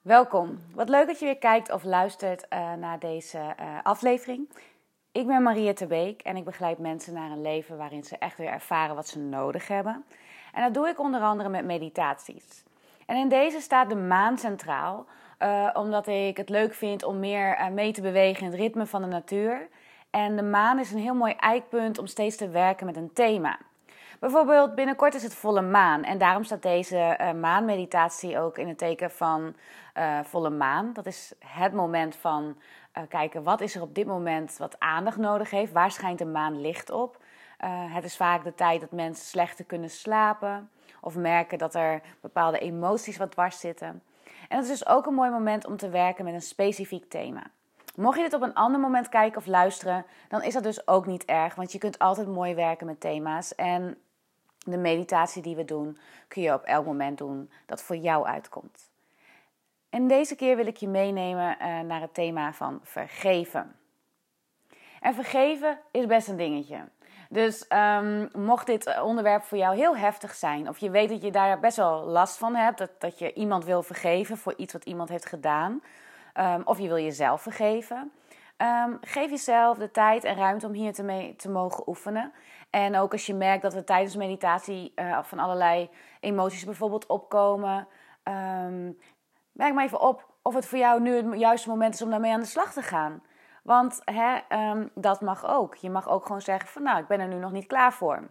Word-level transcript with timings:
Welkom. 0.00 0.58
Wat 0.74 0.88
leuk 0.88 1.06
dat 1.06 1.18
je 1.18 1.24
weer 1.24 1.38
kijkt 1.38 1.72
of 1.72 1.84
luistert 1.84 2.46
uh, 2.52 2.72
naar 2.72 2.98
deze 2.98 3.38
uh, 3.38 3.78
aflevering. 3.82 4.48
Ik 5.12 5.26
ben 5.26 5.42
Mariette 5.42 5.86
Beek 5.86 6.22
en 6.22 6.36
ik 6.36 6.44
begeleid 6.44 6.78
mensen 6.78 7.14
naar 7.14 7.30
een 7.30 7.42
leven 7.42 7.76
waarin 7.76 8.04
ze 8.04 8.16
echt 8.18 8.36
weer 8.36 8.48
ervaren 8.48 8.94
wat 8.94 9.08
ze 9.08 9.18
nodig 9.18 9.68
hebben. 9.68 10.04
En 10.52 10.62
dat 10.62 10.74
doe 10.74 10.88
ik 10.88 10.98
onder 10.98 11.20
andere 11.20 11.48
met 11.48 11.64
meditaties. 11.64 12.64
En 13.06 13.16
in 13.16 13.28
deze 13.28 13.60
staat 13.60 13.88
de 13.88 13.96
maan 13.96 14.38
centraal, 14.38 15.06
uh, 15.38 15.70
omdat 15.72 16.06
ik 16.06 16.36
het 16.36 16.48
leuk 16.48 16.74
vind 16.74 17.02
om 17.02 17.18
meer 17.18 17.70
mee 17.72 17.92
te 17.92 18.02
bewegen 18.02 18.44
in 18.44 18.50
het 18.50 18.60
ritme 18.60 18.86
van 18.86 19.02
de 19.02 19.08
natuur. 19.08 19.68
En 20.10 20.36
de 20.36 20.42
maan 20.42 20.78
is 20.78 20.92
een 20.92 20.98
heel 20.98 21.14
mooi 21.14 21.32
eikpunt 21.32 21.98
om 21.98 22.06
steeds 22.06 22.36
te 22.36 22.48
werken 22.48 22.86
met 22.86 22.96
een 22.96 23.12
thema. 23.12 23.58
Bijvoorbeeld 24.20 24.74
binnenkort 24.74 25.14
is 25.14 25.22
het 25.22 25.34
volle 25.34 25.62
maan 25.62 26.04
en 26.04 26.18
daarom 26.18 26.44
staat 26.44 26.62
deze 26.62 27.18
uh, 27.20 27.32
maanmeditatie 27.32 28.38
ook 28.38 28.58
in 28.58 28.68
het 28.68 28.78
teken 28.78 29.10
van 29.10 29.54
uh, 29.98 30.18
volle 30.22 30.50
maan. 30.50 30.92
Dat 30.92 31.06
is 31.06 31.32
het 31.38 31.72
moment 31.72 32.16
van 32.16 32.56
uh, 32.98 33.02
kijken 33.08 33.42
wat 33.42 33.60
is 33.60 33.74
er 33.74 33.82
op 33.82 33.94
dit 33.94 34.06
moment 34.06 34.56
wat 34.56 34.78
aandacht 34.78 35.16
nodig 35.16 35.50
heeft. 35.50 35.72
Waar 35.72 35.90
schijnt 35.90 36.18
de 36.18 36.24
maan 36.24 36.60
licht 36.60 36.90
op? 36.90 37.18
het 37.92 38.04
is 38.04 38.16
vaak 38.16 38.44
de 38.44 38.54
tijd 38.54 38.80
dat 38.80 38.90
mensen 38.90 39.26
slechter 39.26 39.64
kunnen 39.64 39.90
slapen 39.90 40.70
of 41.00 41.16
merken 41.16 41.58
dat 41.58 41.74
er 41.74 42.00
bepaalde 42.20 42.58
emoties 42.58 43.16
wat 43.16 43.30
dwars 43.30 43.60
zitten. 43.60 44.02
En 44.48 44.56
het 44.56 44.64
is 44.64 44.78
dus 44.78 44.86
ook 44.86 45.06
een 45.06 45.14
mooi 45.14 45.30
moment 45.30 45.66
om 45.66 45.76
te 45.76 45.88
werken 45.88 46.24
met 46.24 46.34
een 46.34 46.42
specifiek 46.42 47.10
thema. 47.10 47.42
Mocht 47.96 48.16
je 48.16 48.22
dit 48.22 48.34
op 48.34 48.42
een 48.42 48.54
ander 48.54 48.80
moment 48.80 49.08
kijken 49.08 49.38
of 49.38 49.46
luisteren, 49.46 50.04
dan 50.28 50.42
is 50.42 50.54
dat 50.54 50.62
dus 50.62 50.88
ook 50.88 51.06
niet 51.06 51.24
erg, 51.24 51.54
want 51.54 51.72
je 51.72 51.78
kunt 51.78 51.98
altijd 51.98 52.28
mooi 52.28 52.54
werken 52.54 52.86
met 52.86 53.00
thema's. 53.00 53.54
En 53.54 53.98
de 54.64 54.76
meditatie 54.76 55.42
die 55.42 55.56
we 55.56 55.64
doen, 55.64 55.98
kun 56.28 56.42
je 56.42 56.54
op 56.54 56.62
elk 56.62 56.86
moment 56.86 57.18
doen 57.18 57.50
dat 57.66 57.82
voor 57.82 57.96
jou 57.96 58.26
uitkomt. 58.26 58.90
En 59.90 60.06
deze 60.06 60.36
keer 60.36 60.56
wil 60.56 60.66
ik 60.66 60.76
je 60.76 60.88
meenemen 60.88 61.56
uh, 61.60 61.80
naar 61.80 62.00
het 62.00 62.14
thema 62.14 62.52
van 62.52 62.80
vergeven. 62.82 63.76
En 65.00 65.14
vergeven 65.14 65.78
is 65.90 66.06
best 66.06 66.28
een 66.28 66.36
dingetje. 66.36 66.88
Dus 67.28 67.66
um, 67.68 68.28
mocht 68.32 68.66
dit 68.66 69.00
onderwerp 69.02 69.42
voor 69.42 69.58
jou 69.58 69.76
heel 69.76 69.96
heftig 69.96 70.34
zijn, 70.34 70.68
of 70.68 70.78
je 70.78 70.90
weet 70.90 71.08
dat 71.08 71.22
je 71.22 71.30
daar 71.30 71.60
best 71.60 71.76
wel 71.76 72.04
last 72.04 72.36
van 72.36 72.54
hebt, 72.54 72.78
dat, 72.78 72.90
dat 72.98 73.18
je 73.18 73.32
iemand 73.32 73.64
wil 73.64 73.82
vergeven 73.82 74.36
voor 74.38 74.54
iets 74.56 74.72
wat 74.72 74.84
iemand 74.84 75.08
heeft 75.08 75.26
gedaan, 75.26 75.82
um, 76.34 76.62
of 76.64 76.78
je 76.78 76.88
wil 76.88 76.98
jezelf 76.98 77.42
vergeven, 77.42 78.12
um, 78.56 78.98
geef 79.00 79.30
jezelf 79.30 79.78
de 79.78 79.90
tijd 79.90 80.24
en 80.24 80.36
ruimte 80.36 80.66
om 80.66 80.72
hier 80.72 80.92
te 81.36 81.48
mogen 81.48 81.88
oefenen. 81.88 82.32
En 82.70 82.96
ook 82.96 83.12
als 83.12 83.26
je 83.26 83.34
merkt 83.34 83.62
dat 83.62 83.74
er 83.74 83.84
tijdens 83.84 84.16
meditatie 84.16 84.92
uh, 84.96 85.22
van 85.22 85.38
allerlei 85.38 85.90
emoties 86.20 86.64
bijvoorbeeld 86.64 87.06
opkomen, 87.06 87.88
um, 88.24 88.98
merk 89.52 89.74
maar 89.74 89.84
even 89.84 90.00
op 90.00 90.28
of 90.42 90.54
het 90.54 90.66
voor 90.66 90.78
jou 90.78 91.00
nu 91.00 91.14
het 91.16 91.38
juiste 91.38 91.68
moment 91.68 91.94
is 91.94 92.02
om 92.02 92.10
daarmee 92.10 92.32
aan 92.32 92.40
de 92.40 92.46
slag 92.46 92.72
te 92.72 92.82
gaan. 92.82 93.22
Want 93.62 94.00
hè, 94.04 94.38
um, 94.70 94.90
dat 94.94 95.20
mag 95.20 95.46
ook. 95.46 95.74
Je 95.74 95.90
mag 95.90 96.08
ook 96.08 96.26
gewoon 96.26 96.40
zeggen 96.40 96.68
van 96.68 96.82
nou, 96.82 96.98
ik 96.98 97.06
ben 97.06 97.20
er 97.20 97.28
nu 97.28 97.36
nog 97.36 97.52
niet 97.52 97.66
klaar 97.66 97.92
voor. 97.92 98.30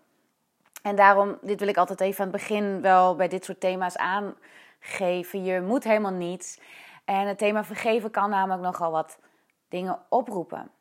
En 0.82 0.96
daarom, 0.96 1.38
dit 1.42 1.60
wil 1.60 1.68
ik 1.68 1.78
altijd 1.78 2.02
even 2.02 2.26
aan 2.26 2.32
het 2.32 2.42
begin 2.42 2.82
wel 2.82 3.16
bij 3.16 3.28
dit 3.28 3.46
soort 3.46 3.60
thema's 3.60 3.98
aangeven. 3.98 5.44
Je 5.44 5.62
moet 5.62 5.84
helemaal 5.84 6.12
niets. 6.12 6.60
En 7.06 7.28
het 7.28 7.38
thema 7.38 7.64
vergeven 7.64 8.12
kan 8.12 8.30
namelijk 8.30 8.62
nogal 8.62 8.92
wat 8.92 9.20
dingen 9.70 10.00
oproepen. 10.10 10.72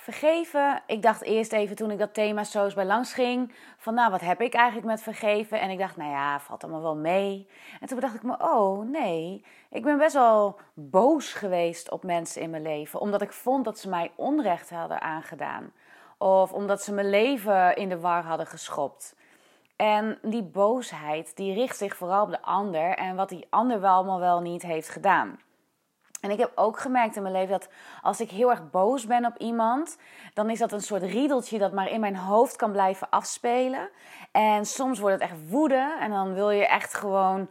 Vergeven, 0.00 0.82
ik 0.86 1.02
dacht 1.02 1.22
eerst 1.22 1.52
even 1.52 1.76
toen 1.76 1.90
ik 1.90 1.98
dat 1.98 2.14
thema 2.14 2.44
zo 2.44 2.64
eens 2.64 2.74
bij 2.74 2.84
langs 2.84 3.12
ging, 3.12 3.54
van 3.76 3.94
nou 3.94 4.10
wat 4.10 4.20
heb 4.20 4.40
ik 4.40 4.54
eigenlijk 4.54 4.86
met 4.86 5.02
vergeven? 5.02 5.60
En 5.60 5.70
ik 5.70 5.78
dacht, 5.78 5.96
nou 5.96 6.10
ja, 6.10 6.40
valt 6.40 6.62
allemaal 6.62 6.82
wel 6.82 6.96
mee. 6.96 7.48
En 7.80 7.86
toen 7.86 8.00
dacht 8.00 8.14
ik 8.14 8.22
me, 8.22 8.36
oh 8.38 8.88
nee, 8.88 9.44
ik 9.70 9.82
ben 9.82 9.98
best 9.98 10.14
wel 10.14 10.58
boos 10.74 11.32
geweest 11.32 11.90
op 11.90 12.04
mensen 12.04 12.42
in 12.42 12.50
mijn 12.50 12.62
leven, 12.62 13.00
omdat 13.00 13.22
ik 13.22 13.32
vond 13.32 13.64
dat 13.64 13.78
ze 13.78 13.88
mij 13.88 14.12
onrecht 14.16 14.70
hadden 14.70 15.00
aangedaan. 15.00 15.72
Of 16.18 16.52
omdat 16.52 16.82
ze 16.82 16.92
mijn 16.92 17.10
leven 17.10 17.76
in 17.76 17.88
de 17.88 18.00
war 18.00 18.24
hadden 18.24 18.46
geschopt. 18.46 19.16
En 19.76 20.18
die 20.22 20.42
boosheid, 20.42 21.36
die 21.36 21.54
richt 21.54 21.76
zich 21.76 21.96
vooral 21.96 22.22
op 22.22 22.30
de 22.30 22.42
ander 22.42 22.94
en 22.94 23.16
wat 23.16 23.28
die 23.28 23.46
ander 23.50 23.80
wel 23.80 23.94
allemaal 23.94 24.20
wel 24.20 24.40
niet 24.40 24.62
heeft 24.62 24.88
gedaan. 24.88 25.38
En 26.20 26.30
ik 26.30 26.38
heb 26.38 26.52
ook 26.54 26.78
gemerkt 26.78 27.16
in 27.16 27.22
mijn 27.22 27.34
leven 27.34 27.50
dat 27.50 27.68
als 28.02 28.20
ik 28.20 28.30
heel 28.30 28.50
erg 28.50 28.70
boos 28.70 29.06
ben 29.06 29.24
op 29.24 29.36
iemand, 29.36 29.96
dan 30.34 30.50
is 30.50 30.58
dat 30.58 30.72
een 30.72 30.80
soort 30.80 31.02
riedeltje 31.02 31.58
dat 31.58 31.72
maar 31.72 31.90
in 31.90 32.00
mijn 32.00 32.16
hoofd 32.16 32.56
kan 32.56 32.72
blijven 32.72 33.10
afspelen. 33.10 33.90
En 34.32 34.66
soms 34.66 34.98
wordt 34.98 35.20
het 35.20 35.30
echt 35.30 35.48
woede 35.50 35.96
en 36.00 36.10
dan 36.10 36.34
wil 36.34 36.50
je 36.50 36.66
echt 36.66 36.94
gewoon 36.94 37.48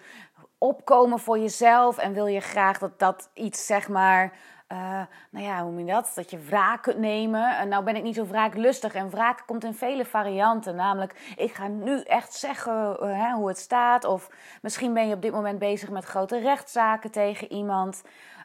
opkomen 0.58 1.20
voor 1.20 1.40
jezelf 1.40 1.98
en 1.98 2.14
wil 2.14 2.28
je 2.28 2.40
graag 2.40 2.78
dat 2.78 3.00
dat 3.00 3.30
iets 3.34 3.66
zeg 3.66 3.90
maar 3.90 4.34
uh, 4.72 5.02
nou 5.30 5.46
ja, 5.46 5.62
hoe 5.62 5.72
noem 5.72 5.80
je 5.80 5.94
dat? 5.94 6.12
Dat 6.16 6.32
je 6.32 6.40
wraak 6.40 6.82
kunt 6.82 6.98
nemen. 6.98 7.58
En 7.58 7.68
nou 7.68 7.84
ben 7.84 7.96
ik 7.96 8.04
niet 8.04 8.16
zo 8.16 8.26
wraaklustig. 8.26 8.94
En 8.94 9.10
wraak 9.10 9.44
komt 9.46 9.64
in 9.64 9.74
vele 9.74 10.06
varianten. 10.06 10.76
Namelijk, 10.76 11.34
ik 11.36 11.54
ga 11.54 11.68
nu 11.68 12.02
echt 12.02 12.34
zeggen 12.34 12.96
hè, 13.00 13.32
hoe 13.34 13.48
het 13.48 13.58
staat. 13.58 14.04
Of 14.04 14.30
misschien 14.62 14.94
ben 14.94 15.08
je 15.08 15.16
op 15.16 15.22
dit 15.22 15.32
moment 15.32 15.60
bezig 15.60 15.90
met 15.90 16.06
grote 16.06 16.40
rechtszaken 16.40 17.12
tegen 17.12 17.52
iemand. 17.52 18.02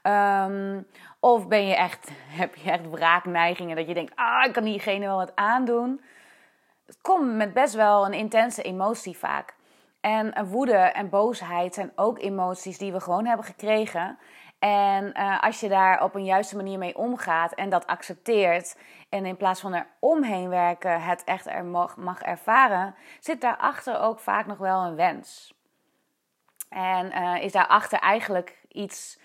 Um, 0.06 0.86
of 1.20 1.48
ben 1.48 1.66
je 1.66 1.74
echt, 1.74 2.10
heb 2.40 2.54
je 2.54 2.70
echt 2.70 2.90
wraakneigingen 2.90 3.76
dat 3.76 3.88
je 3.88 3.94
denkt, 3.94 4.12
ah, 4.14 4.44
ik 4.46 4.52
kan 4.52 4.64
diegene 4.64 5.06
wel 5.06 5.16
wat 5.16 5.36
aandoen. 5.36 6.00
Het 6.86 6.98
komt 7.02 7.34
met 7.34 7.52
best 7.52 7.74
wel 7.74 8.06
een 8.06 8.12
intense 8.12 8.62
emotie 8.62 9.16
vaak. 9.16 9.54
En 10.00 10.46
woede 10.46 10.76
en 10.76 11.08
boosheid 11.08 11.74
zijn 11.74 11.92
ook 11.94 12.18
emoties 12.18 12.78
die 12.78 12.92
we 12.92 13.00
gewoon 13.00 13.26
hebben 13.26 13.46
gekregen. 13.46 14.18
En 14.58 15.12
uh, 15.16 15.42
als 15.42 15.60
je 15.60 15.68
daar 15.68 16.02
op 16.02 16.14
een 16.14 16.24
juiste 16.24 16.56
manier 16.56 16.78
mee 16.78 16.96
omgaat 16.96 17.54
en 17.54 17.70
dat 17.70 17.86
accepteert, 17.86 18.78
en 19.08 19.26
in 19.26 19.36
plaats 19.36 19.60
van 19.60 19.74
er 19.74 19.86
omheen 20.00 20.48
werken, 20.48 21.02
het 21.02 21.24
echt 21.24 21.46
er 21.46 21.64
mag, 21.64 21.96
mag 21.96 22.22
ervaren, 22.22 22.94
zit 23.20 23.40
daarachter 23.40 24.00
ook 24.00 24.18
vaak 24.18 24.46
nog 24.46 24.58
wel 24.58 24.84
een 24.84 24.94
wens. 24.94 25.54
En 26.68 27.06
uh, 27.06 27.42
is 27.42 27.52
daarachter 27.52 27.98
eigenlijk 27.98 28.58
iets 28.68 29.18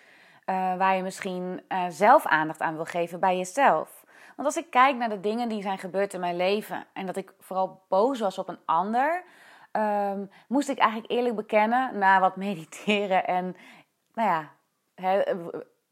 uh, 0.49 0.77
waar 0.77 0.95
je 0.95 1.03
misschien 1.03 1.61
zelf 1.89 2.25
aandacht 2.25 2.61
aan 2.61 2.75
wil 2.75 2.85
geven 2.85 3.19
bij 3.19 3.37
jezelf. 3.37 4.03
Want 4.35 4.47
als 4.47 4.57
ik 4.57 4.69
kijk 4.69 4.95
naar 4.95 5.09
de 5.09 5.19
dingen 5.19 5.49
die 5.49 5.61
zijn 5.61 5.77
gebeurd 5.77 6.13
in 6.13 6.19
mijn 6.19 6.35
leven 6.35 6.85
en 6.93 7.05
dat 7.05 7.15
ik 7.15 7.33
vooral 7.39 7.81
boos 7.87 8.19
was 8.19 8.37
op 8.37 8.49
een 8.49 8.59
ander, 8.65 9.23
um, 9.71 10.29
moest 10.47 10.69
ik 10.69 10.77
eigenlijk 10.77 11.11
eerlijk 11.11 11.35
bekennen 11.35 11.97
na 11.97 12.19
wat 12.19 12.35
mediteren 12.45 13.27
en 13.27 13.55
nou 14.13 14.29
ja, 14.29 14.49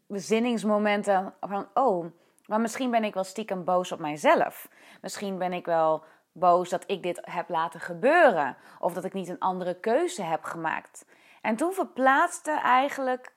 bezinningsmomenten 0.07 1.33
van, 1.41 1.67
oh, 1.73 2.05
maar 2.45 2.61
misschien 2.61 2.91
ben 2.91 3.03
ik 3.03 3.13
wel 3.13 3.23
stiekem 3.23 3.63
boos 3.63 3.91
op 3.91 3.99
mijzelf. 3.99 4.69
Misschien 5.01 5.37
ben 5.37 5.53
ik 5.53 5.65
wel 5.65 6.03
boos 6.31 6.69
dat 6.69 6.83
ik 6.87 7.03
dit 7.03 7.19
heb 7.21 7.49
laten 7.49 7.79
gebeuren. 7.79 8.57
Of 8.79 8.93
dat 8.93 9.03
ik 9.03 9.13
niet 9.13 9.29
een 9.29 9.39
andere 9.39 9.79
keuze 9.79 10.23
heb 10.23 10.43
gemaakt. 10.43 11.05
En 11.41 11.55
toen 11.55 11.73
verplaatste 11.73 12.51
eigenlijk 12.51 13.33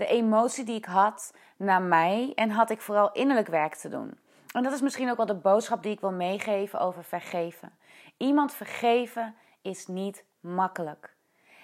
de 0.00 0.06
emotie 0.06 0.64
die 0.64 0.76
ik 0.76 0.84
had 0.84 1.34
naar 1.56 1.82
mij 1.82 2.32
en 2.34 2.50
had 2.50 2.70
ik 2.70 2.80
vooral 2.80 3.12
innerlijk 3.12 3.48
werk 3.48 3.74
te 3.74 3.88
doen. 3.88 4.18
En 4.52 4.62
dat 4.62 4.72
is 4.72 4.80
misschien 4.80 5.10
ook 5.10 5.16
wel 5.16 5.26
de 5.26 5.34
boodschap 5.34 5.82
die 5.82 5.92
ik 5.92 6.00
wil 6.00 6.12
meegeven 6.12 6.80
over 6.80 7.04
vergeven. 7.04 7.72
Iemand 8.16 8.52
vergeven 8.52 9.34
is 9.62 9.86
niet 9.86 10.24
makkelijk. 10.40 11.16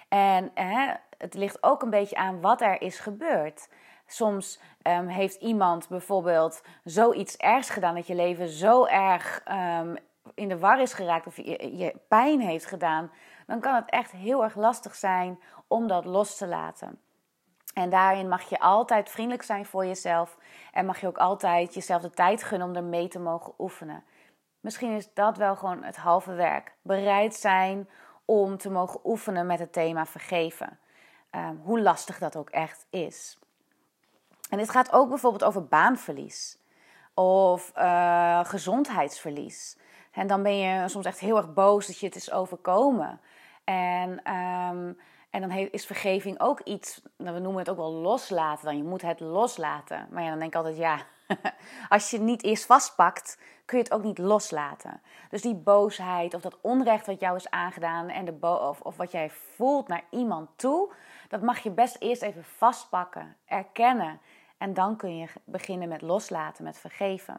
En 0.07 0.51
hè, 0.53 0.93
het 1.17 1.33
ligt 1.33 1.63
ook 1.63 1.81
een 1.81 1.89
beetje 1.89 2.15
aan 2.15 2.41
wat 2.41 2.61
er 2.61 2.81
is 2.81 2.99
gebeurd. 2.99 3.69
Soms 4.05 4.59
um, 4.83 5.07
heeft 5.07 5.41
iemand 5.41 5.87
bijvoorbeeld 5.87 6.61
zoiets 6.83 7.37
ergs 7.37 7.69
gedaan 7.69 7.95
dat 7.95 8.07
je 8.07 8.15
leven 8.15 8.47
zo 8.47 8.85
erg 8.85 9.43
um, 9.79 9.95
in 10.33 10.47
de 10.47 10.59
war 10.59 10.81
is 10.81 10.93
geraakt 10.93 11.27
of 11.27 11.35
je 11.35 11.99
pijn 12.07 12.39
heeft 12.39 12.65
gedaan. 12.65 13.11
Dan 13.47 13.59
kan 13.59 13.75
het 13.75 13.89
echt 13.89 14.11
heel 14.11 14.43
erg 14.43 14.55
lastig 14.55 14.95
zijn 14.95 15.39
om 15.67 15.87
dat 15.87 16.05
los 16.05 16.37
te 16.37 16.47
laten. 16.47 16.99
En 17.77 17.89
daarin 17.89 18.27
mag 18.27 18.49
je 18.49 18.59
altijd 18.59 19.09
vriendelijk 19.09 19.43
zijn 19.43 19.65
voor 19.65 19.85
jezelf. 19.85 20.37
En 20.71 20.85
mag 20.85 20.99
je 20.99 21.07
ook 21.07 21.17
altijd 21.17 21.73
jezelf 21.73 22.01
de 22.01 22.09
tijd 22.09 22.43
gunnen 22.43 22.67
om 22.67 22.75
er 22.75 22.83
mee 22.83 23.07
te 23.07 23.19
mogen 23.19 23.53
oefenen. 23.57 24.03
Misschien 24.59 24.95
is 24.95 25.13
dat 25.13 25.37
wel 25.37 25.55
gewoon 25.55 25.83
het 25.83 25.95
halve 25.95 26.33
werk. 26.33 26.73
Bereid 26.81 27.35
zijn 27.35 27.89
om 28.25 28.57
te 28.57 28.69
mogen 28.69 28.99
oefenen 29.03 29.45
met 29.45 29.59
het 29.59 29.73
thema 29.73 30.05
vergeven. 30.05 30.79
Um, 31.31 31.61
hoe 31.63 31.81
lastig 31.81 32.19
dat 32.19 32.35
ook 32.35 32.49
echt 32.49 32.85
is. 32.89 33.39
En 34.49 34.57
dit 34.57 34.69
gaat 34.69 34.91
ook 34.91 35.09
bijvoorbeeld 35.09 35.43
over 35.43 35.65
baanverlies 35.65 36.59
of 37.13 37.71
uh, 37.75 38.45
gezondheidsverlies. 38.45 39.77
En 40.11 40.27
dan 40.27 40.43
ben 40.43 40.57
je 40.57 40.87
soms 40.87 41.05
echt 41.05 41.19
heel 41.19 41.37
erg 41.37 41.53
boos 41.53 41.87
dat 41.87 41.99
je 41.99 42.05
het 42.05 42.15
is 42.15 42.31
overkomen. 42.31 43.21
En 43.63 44.33
um, 44.33 44.97
En 45.29 45.41
dan 45.41 45.51
is 45.51 45.85
vergeving 45.85 46.39
ook 46.39 46.59
iets, 46.59 47.01
nou, 47.17 47.33
we 47.33 47.39
noemen 47.39 47.59
het 47.59 47.69
ook 47.69 47.77
wel 47.77 47.91
loslaten 47.91 48.65
dan. 48.65 48.77
Je 48.77 48.83
moet 48.83 49.01
het 49.01 49.19
loslaten. 49.19 50.07
Maar 50.11 50.23
ja, 50.23 50.29
dan 50.29 50.39
denk 50.39 50.51
ik 50.51 50.57
altijd, 50.57 50.77
ja, 50.77 51.05
als 51.89 52.09
je 52.09 52.17
het 52.17 52.25
niet 52.25 52.43
eerst 52.43 52.65
vastpakt, 52.65 53.39
kun 53.65 53.77
je 53.77 53.83
het 53.83 53.93
ook 53.93 54.03
niet 54.03 54.17
loslaten. 54.17 55.01
Dus 55.29 55.41
die 55.41 55.55
boosheid 55.55 56.33
of 56.33 56.41
dat 56.41 56.57
onrecht 56.61 57.05
wat 57.05 57.19
jou 57.19 57.35
is 57.35 57.49
aangedaan 57.49 58.09
en 58.09 58.25
de 58.25 58.37
of, 58.41 58.81
of 58.81 58.97
wat 58.97 59.11
jij 59.11 59.29
voelt 59.29 59.87
naar 59.87 60.03
iemand 60.09 60.49
toe, 60.55 60.93
dat 61.27 61.41
mag 61.41 61.59
je 61.59 61.71
best 61.71 61.95
eerst 61.99 62.21
even 62.21 62.43
vastpakken, 62.43 63.35
erkennen. 63.45 64.19
En 64.57 64.73
dan 64.73 64.95
kun 64.95 65.17
je 65.17 65.27
beginnen 65.43 65.89
met 65.89 66.01
loslaten, 66.01 66.63
met 66.63 66.77
vergeven. 66.77 67.37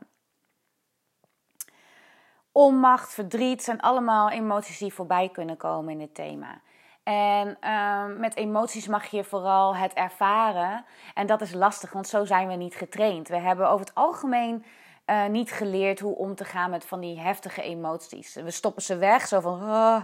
Onmacht, 2.53 3.15
verdriet 3.15 3.63
zijn 3.63 3.81
allemaal 3.81 4.31
emoties 4.31 4.79
die 4.79 4.95
voorbij 4.95 5.29
kunnen 5.29 5.57
komen 5.57 5.93
in 5.93 5.99
dit 5.99 6.15
thema. 6.15 6.61
En 7.09 7.57
ehm, 7.61 8.21
met 8.21 8.37
emoties 8.37 8.87
mag 8.87 9.07
je 9.07 9.25
vooral 9.25 9.77
het 9.77 9.93
ervaren. 9.93 10.85
En 11.15 11.27
dat 11.27 11.41
is 11.41 11.55
lastig, 11.55 11.93
want 11.93 12.09
zo 12.09 12.25
zijn 12.25 12.49
we 12.49 12.55
niet 12.55 12.75
getraind. 12.75 13.29
We 13.29 13.37
hebben 13.37 13.69
over 13.71 13.87
het 13.87 13.95
algemeen 13.95 14.65
uh, 15.07 15.27
niet 15.27 15.51
geleerd 15.51 16.01
hoe 16.01 16.17
om 16.17 16.35
te 16.35 16.45
gaan 16.45 16.71
met 16.71 16.85
van 16.85 17.01
die 17.01 17.21
heftige 17.21 17.63
emoties. 17.63 18.35
We 18.35 18.51
stoppen 18.51 18.83
ze 18.83 18.97
weg, 18.97 19.27
zo 19.27 19.41
van. 19.41 19.63
Oh, 19.63 20.03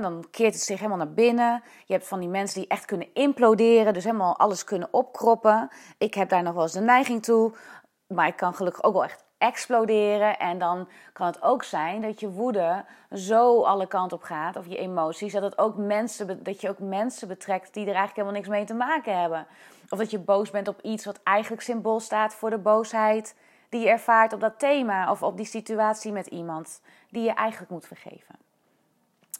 dan 0.00 0.24
keert 0.30 0.54
het 0.54 0.62
zich 0.62 0.76
helemaal 0.76 0.98
naar 0.98 1.14
binnen. 1.14 1.62
Je 1.86 1.92
hebt 1.92 2.08
van 2.08 2.20
die 2.20 2.28
mensen 2.28 2.60
die 2.60 2.68
echt 2.68 2.84
kunnen 2.84 3.14
imploderen, 3.14 3.94
dus 3.94 4.04
helemaal 4.04 4.38
alles 4.38 4.64
kunnen 4.64 4.88
opkroppen. 4.92 5.68
Ik 5.98 6.14
heb 6.14 6.28
daar 6.28 6.42
nog 6.42 6.54
wel 6.54 6.62
eens 6.62 6.72
de 6.72 6.80
neiging 6.80 7.22
toe. 7.22 7.54
Maar 8.06 8.26
ik 8.26 8.36
kan 8.36 8.54
gelukkig 8.54 8.82
ook 8.82 8.92
wel 8.92 9.04
echt 9.04 9.27
exploderen. 9.38 10.38
En 10.38 10.58
dan 10.58 10.88
kan 11.12 11.26
het 11.26 11.42
ook 11.42 11.62
zijn 11.62 12.00
dat 12.00 12.20
je 12.20 12.30
woede 12.30 12.84
zo 13.12 13.62
alle 13.62 13.86
kanten 13.86 14.16
op 14.16 14.22
gaat, 14.22 14.56
of 14.56 14.66
je 14.66 14.76
emoties, 14.76 15.32
dat, 15.32 15.42
het 15.42 15.58
ook 15.58 15.76
mensen, 15.76 16.42
dat 16.42 16.60
je 16.60 16.68
ook 16.68 16.78
mensen 16.78 17.28
betrekt 17.28 17.74
die 17.74 17.82
er 17.82 17.94
eigenlijk 17.94 18.16
helemaal 18.16 18.36
niks 18.36 18.48
mee 18.48 18.64
te 18.64 18.74
maken 18.74 19.20
hebben. 19.20 19.46
Of 19.88 19.98
dat 19.98 20.10
je 20.10 20.18
boos 20.18 20.50
bent 20.50 20.68
op 20.68 20.80
iets 20.82 21.04
wat 21.04 21.20
eigenlijk 21.22 21.62
symbool 21.62 22.00
staat 22.00 22.34
voor 22.34 22.50
de 22.50 22.58
boosheid 22.58 23.36
die 23.68 23.80
je 23.80 23.88
ervaart 23.88 24.32
op 24.32 24.40
dat 24.40 24.58
thema 24.58 25.10
of 25.10 25.22
op 25.22 25.36
die 25.36 25.46
situatie 25.46 26.12
met 26.12 26.26
iemand 26.26 26.80
die 27.10 27.22
je 27.22 27.32
eigenlijk 27.32 27.70
moet 27.70 27.86
vergeven. 27.86 28.34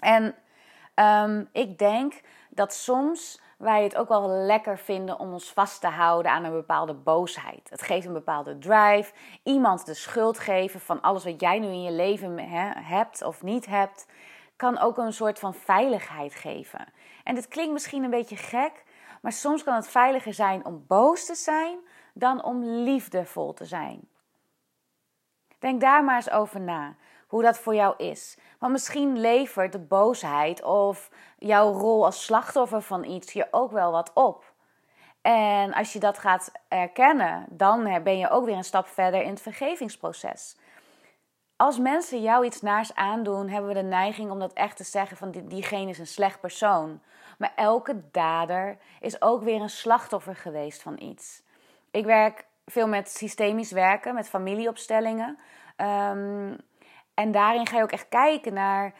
En 0.00 0.34
ehm, 0.94 1.44
ik 1.52 1.78
denk 1.78 2.20
dat 2.48 2.74
soms 2.74 3.40
wij 3.58 3.82
het 3.82 3.96
ook 3.96 4.08
wel 4.08 4.28
lekker 4.28 4.78
vinden 4.78 5.18
om 5.18 5.32
ons 5.32 5.52
vast 5.52 5.80
te 5.80 5.86
houden 5.86 6.32
aan 6.32 6.44
een 6.44 6.52
bepaalde 6.52 6.94
boosheid. 6.94 7.70
Het 7.70 7.82
geeft 7.82 8.06
een 8.06 8.12
bepaalde 8.12 8.58
drive. 8.58 9.12
Iemand 9.42 9.86
de 9.86 9.94
schuld 9.94 10.38
geven 10.38 10.80
van 10.80 11.00
alles 11.00 11.24
wat 11.24 11.40
jij 11.40 11.58
nu 11.58 11.66
in 11.66 11.82
je 11.82 11.92
leven 11.92 12.38
hebt 12.84 13.22
of 13.22 13.42
niet 13.42 13.66
hebt, 13.66 14.06
kan 14.56 14.78
ook 14.78 14.98
een 14.98 15.12
soort 15.12 15.38
van 15.38 15.54
veiligheid 15.54 16.34
geven. 16.34 16.86
En 17.24 17.34
dit 17.34 17.48
klinkt 17.48 17.72
misschien 17.72 18.04
een 18.04 18.10
beetje 18.10 18.36
gek, 18.36 18.84
maar 19.22 19.32
soms 19.32 19.64
kan 19.64 19.74
het 19.74 19.88
veiliger 19.88 20.34
zijn 20.34 20.64
om 20.64 20.84
boos 20.86 21.26
te 21.26 21.34
zijn 21.34 21.78
dan 22.14 22.44
om 22.44 22.64
liefdevol 22.64 23.52
te 23.52 23.64
zijn. 23.64 24.08
Denk 25.58 25.80
daar 25.80 26.04
maar 26.04 26.16
eens 26.16 26.30
over 26.30 26.60
na, 26.60 26.96
hoe 27.26 27.42
dat 27.42 27.58
voor 27.58 27.74
jou 27.74 27.94
is. 27.96 28.38
Want 28.58 28.72
misschien 28.72 29.20
levert 29.20 29.72
de 29.72 29.78
boosheid 29.78 30.62
of 30.62 31.10
jouw 31.38 31.72
rol 31.72 32.04
als 32.04 32.24
slachtoffer 32.24 32.82
van 32.82 33.04
iets 33.04 33.32
je 33.32 33.48
ook 33.50 33.72
wel 33.72 33.92
wat 33.92 34.10
op. 34.14 34.52
En 35.22 35.74
als 35.74 35.92
je 35.92 35.98
dat 35.98 36.18
gaat 36.18 36.52
erkennen, 36.68 37.46
dan 37.48 38.02
ben 38.02 38.18
je 38.18 38.30
ook 38.30 38.44
weer 38.44 38.56
een 38.56 38.64
stap 38.64 38.86
verder 38.86 39.22
in 39.22 39.30
het 39.30 39.40
vergevingsproces. 39.40 40.56
Als 41.56 41.78
mensen 41.78 42.22
jou 42.22 42.44
iets 42.44 42.60
naars 42.60 42.94
aandoen, 42.94 43.48
hebben 43.48 43.68
we 43.68 43.80
de 43.80 43.86
neiging 43.86 44.30
om 44.30 44.38
dat 44.38 44.52
echt 44.52 44.76
te 44.76 44.84
zeggen 44.84 45.16
van 45.16 45.30
diegene 45.30 45.90
is 45.90 45.98
een 45.98 46.06
slecht 46.06 46.40
persoon. 46.40 47.00
Maar 47.38 47.52
elke 47.56 48.02
dader 48.10 48.78
is 49.00 49.22
ook 49.22 49.42
weer 49.42 49.60
een 49.60 49.70
slachtoffer 49.70 50.36
geweest 50.36 50.82
van 50.82 51.00
iets. 51.00 51.42
Ik 51.90 52.04
werk 52.04 52.46
veel 52.66 52.88
met 52.88 53.10
systemisch 53.10 53.72
werken, 53.72 54.14
met 54.14 54.28
familieopstellingen. 54.28 55.38
Um, 55.76 56.56
en 57.18 57.32
daarin 57.32 57.66
ga 57.66 57.76
je 57.76 57.82
ook 57.82 57.92
echt 57.92 58.08
kijken 58.08 58.52
naar 58.54 58.94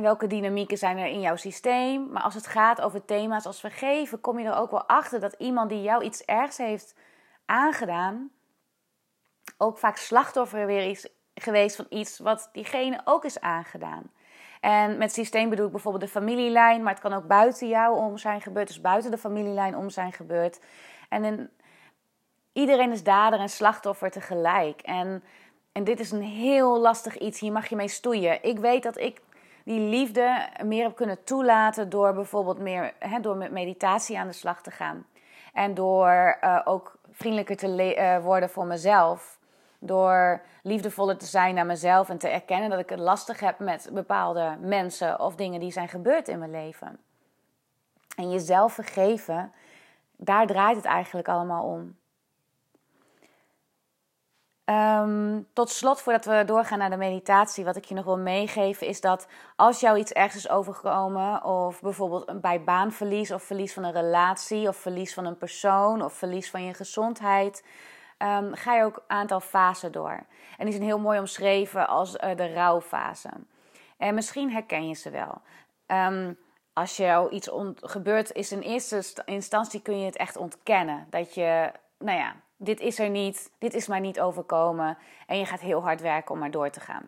welke 0.00 0.26
dynamieken 0.26 0.78
zijn 0.78 0.98
er 0.98 1.06
in 1.06 1.20
jouw 1.20 1.36
systeem. 1.36 2.08
Maar 2.12 2.22
als 2.22 2.34
het 2.34 2.46
gaat 2.46 2.80
over 2.80 3.04
thema's 3.04 3.46
als 3.46 3.60
vergeven, 3.60 4.20
kom 4.20 4.38
je 4.38 4.46
er 4.46 4.56
ook 4.56 4.70
wel 4.70 4.88
achter 4.88 5.20
dat 5.20 5.34
iemand 5.38 5.68
die 5.68 5.82
jou 5.82 6.04
iets 6.04 6.24
ergs 6.24 6.58
heeft 6.58 6.94
aangedaan, 7.44 8.30
ook 9.58 9.78
vaak 9.78 9.96
slachtoffer 9.96 10.66
weer 10.66 10.90
is 10.90 11.08
geweest 11.34 11.76
van 11.76 11.86
iets 11.88 12.18
wat 12.18 12.48
diegene 12.52 13.00
ook 13.04 13.24
is 13.24 13.40
aangedaan. 13.40 14.10
En 14.60 14.98
met 14.98 15.12
systeem 15.12 15.48
bedoel 15.48 15.66
ik 15.66 15.72
bijvoorbeeld 15.72 16.04
de 16.04 16.20
familielijn, 16.20 16.82
maar 16.82 16.92
het 16.92 17.02
kan 17.02 17.12
ook 17.12 17.26
buiten 17.26 17.68
jou 17.68 17.96
om 17.96 18.18
zijn 18.18 18.40
gebeurd, 18.40 18.66
dus 18.66 18.80
buiten 18.80 19.10
de 19.10 19.18
familielijn 19.18 19.76
om 19.76 19.90
zijn 19.90 20.12
gebeurd. 20.12 20.60
En 21.08 21.50
iedereen 22.52 22.92
is 22.92 23.02
dader 23.02 23.38
en 23.38 23.48
slachtoffer 23.48 24.10
tegelijk. 24.10 24.80
En 24.80 25.22
en 25.74 25.84
dit 25.84 26.00
is 26.00 26.10
een 26.10 26.22
heel 26.22 26.80
lastig 26.80 27.18
iets. 27.18 27.40
Hier 27.40 27.52
mag 27.52 27.66
je 27.66 27.76
mee 27.76 27.88
stoeien. 27.88 28.42
Ik 28.42 28.58
weet 28.58 28.82
dat 28.82 28.98
ik 28.98 29.20
die 29.64 29.80
liefde 29.80 30.48
meer 30.64 30.82
heb 30.82 30.96
kunnen 30.96 31.24
toelaten 31.24 31.88
door 31.88 32.14
bijvoorbeeld 32.14 32.58
meer 32.58 32.94
hè, 32.98 33.20
door 33.20 33.36
met 33.36 33.50
meditatie 33.50 34.18
aan 34.18 34.26
de 34.26 34.32
slag 34.32 34.62
te 34.62 34.70
gaan. 34.70 35.06
En 35.52 35.74
door 35.74 36.38
uh, 36.40 36.60
ook 36.64 36.98
vriendelijker 37.10 37.56
te 37.56 37.96
uh, 37.96 38.24
worden 38.24 38.50
voor 38.50 38.66
mezelf. 38.66 39.38
Door 39.78 40.42
liefdevoller 40.62 41.16
te 41.16 41.26
zijn 41.26 41.54
naar 41.54 41.66
mezelf 41.66 42.08
en 42.08 42.18
te 42.18 42.28
erkennen 42.28 42.70
dat 42.70 42.78
ik 42.78 42.88
het 42.88 42.98
lastig 42.98 43.40
heb 43.40 43.58
met 43.58 43.90
bepaalde 43.92 44.56
mensen 44.60 45.20
of 45.20 45.34
dingen 45.34 45.60
die 45.60 45.72
zijn 45.72 45.88
gebeurd 45.88 46.28
in 46.28 46.38
mijn 46.38 46.50
leven. 46.50 46.98
En 48.16 48.30
jezelf 48.30 48.72
vergeven, 48.72 49.52
daar 50.16 50.46
draait 50.46 50.76
het 50.76 50.84
eigenlijk 50.84 51.28
allemaal 51.28 51.64
om. 51.64 51.96
Um, 54.70 55.46
tot 55.52 55.70
slot, 55.70 56.00
voordat 56.00 56.24
we 56.24 56.42
doorgaan 56.46 56.78
naar 56.78 56.90
de 56.90 56.96
meditatie, 56.96 57.64
wat 57.64 57.76
ik 57.76 57.84
je 57.84 57.94
nog 57.94 58.04
wil 58.04 58.18
meegeven, 58.18 58.86
is 58.86 59.00
dat 59.00 59.26
als 59.56 59.80
jou 59.80 59.98
iets 59.98 60.12
ergens 60.12 60.44
is 60.44 60.50
overgekomen, 60.50 61.44
of 61.44 61.80
bijvoorbeeld 61.80 62.40
bij 62.40 62.64
baanverlies, 62.64 63.30
of 63.30 63.42
verlies 63.42 63.72
van 63.72 63.84
een 63.84 63.92
relatie, 63.92 64.68
of 64.68 64.76
verlies 64.76 65.14
van 65.14 65.24
een 65.24 65.38
persoon, 65.38 66.02
of 66.02 66.12
verlies 66.12 66.50
van 66.50 66.64
je 66.64 66.74
gezondheid, 66.74 67.64
um, 68.18 68.54
ga 68.54 68.74
je 68.74 68.84
ook 68.84 68.96
een 68.96 69.16
aantal 69.16 69.40
fasen 69.40 69.92
door. 69.92 70.26
En 70.56 70.64
die 70.64 70.72
zijn 70.72 70.86
heel 70.86 70.98
mooi 70.98 71.18
omschreven 71.18 71.88
als 71.88 72.14
uh, 72.14 72.36
de 72.36 72.52
rouwfase. 72.52 73.30
En 73.96 74.14
misschien 74.14 74.52
herken 74.52 74.88
je 74.88 74.94
ze 74.94 75.10
wel. 75.10 75.42
Um, 75.86 76.38
als 76.72 76.96
jou 76.96 77.30
iets 77.30 77.50
gebeurt, 77.80 78.32
is 78.32 78.52
in 78.52 78.60
eerste 78.60 79.02
instantie 79.24 79.82
kun 79.82 79.98
je 79.98 80.06
het 80.06 80.16
echt 80.16 80.36
ontkennen. 80.36 81.06
Dat 81.10 81.34
je, 81.34 81.72
nou 81.98 82.18
ja, 82.18 82.34
dit 82.56 82.80
is 82.80 82.98
er 82.98 83.10
niet, 83.10 83.52
dit 83.58 83.74
is 83.74 83.86
maar 83.86 84.00
niet 84.00 84.20
overkomen. 84.20 84.98
En 85.26 85.38
je 85.38 85.46
gaat 85.46 85.60
heel 85.60 85.82
hard 85.82 86.00
werken 86.00 86.30
om 86.30 86.38
maar 86.38 86.50
door 86.50 86.70
te 86.70 86.80
gaan. 86.80 87.04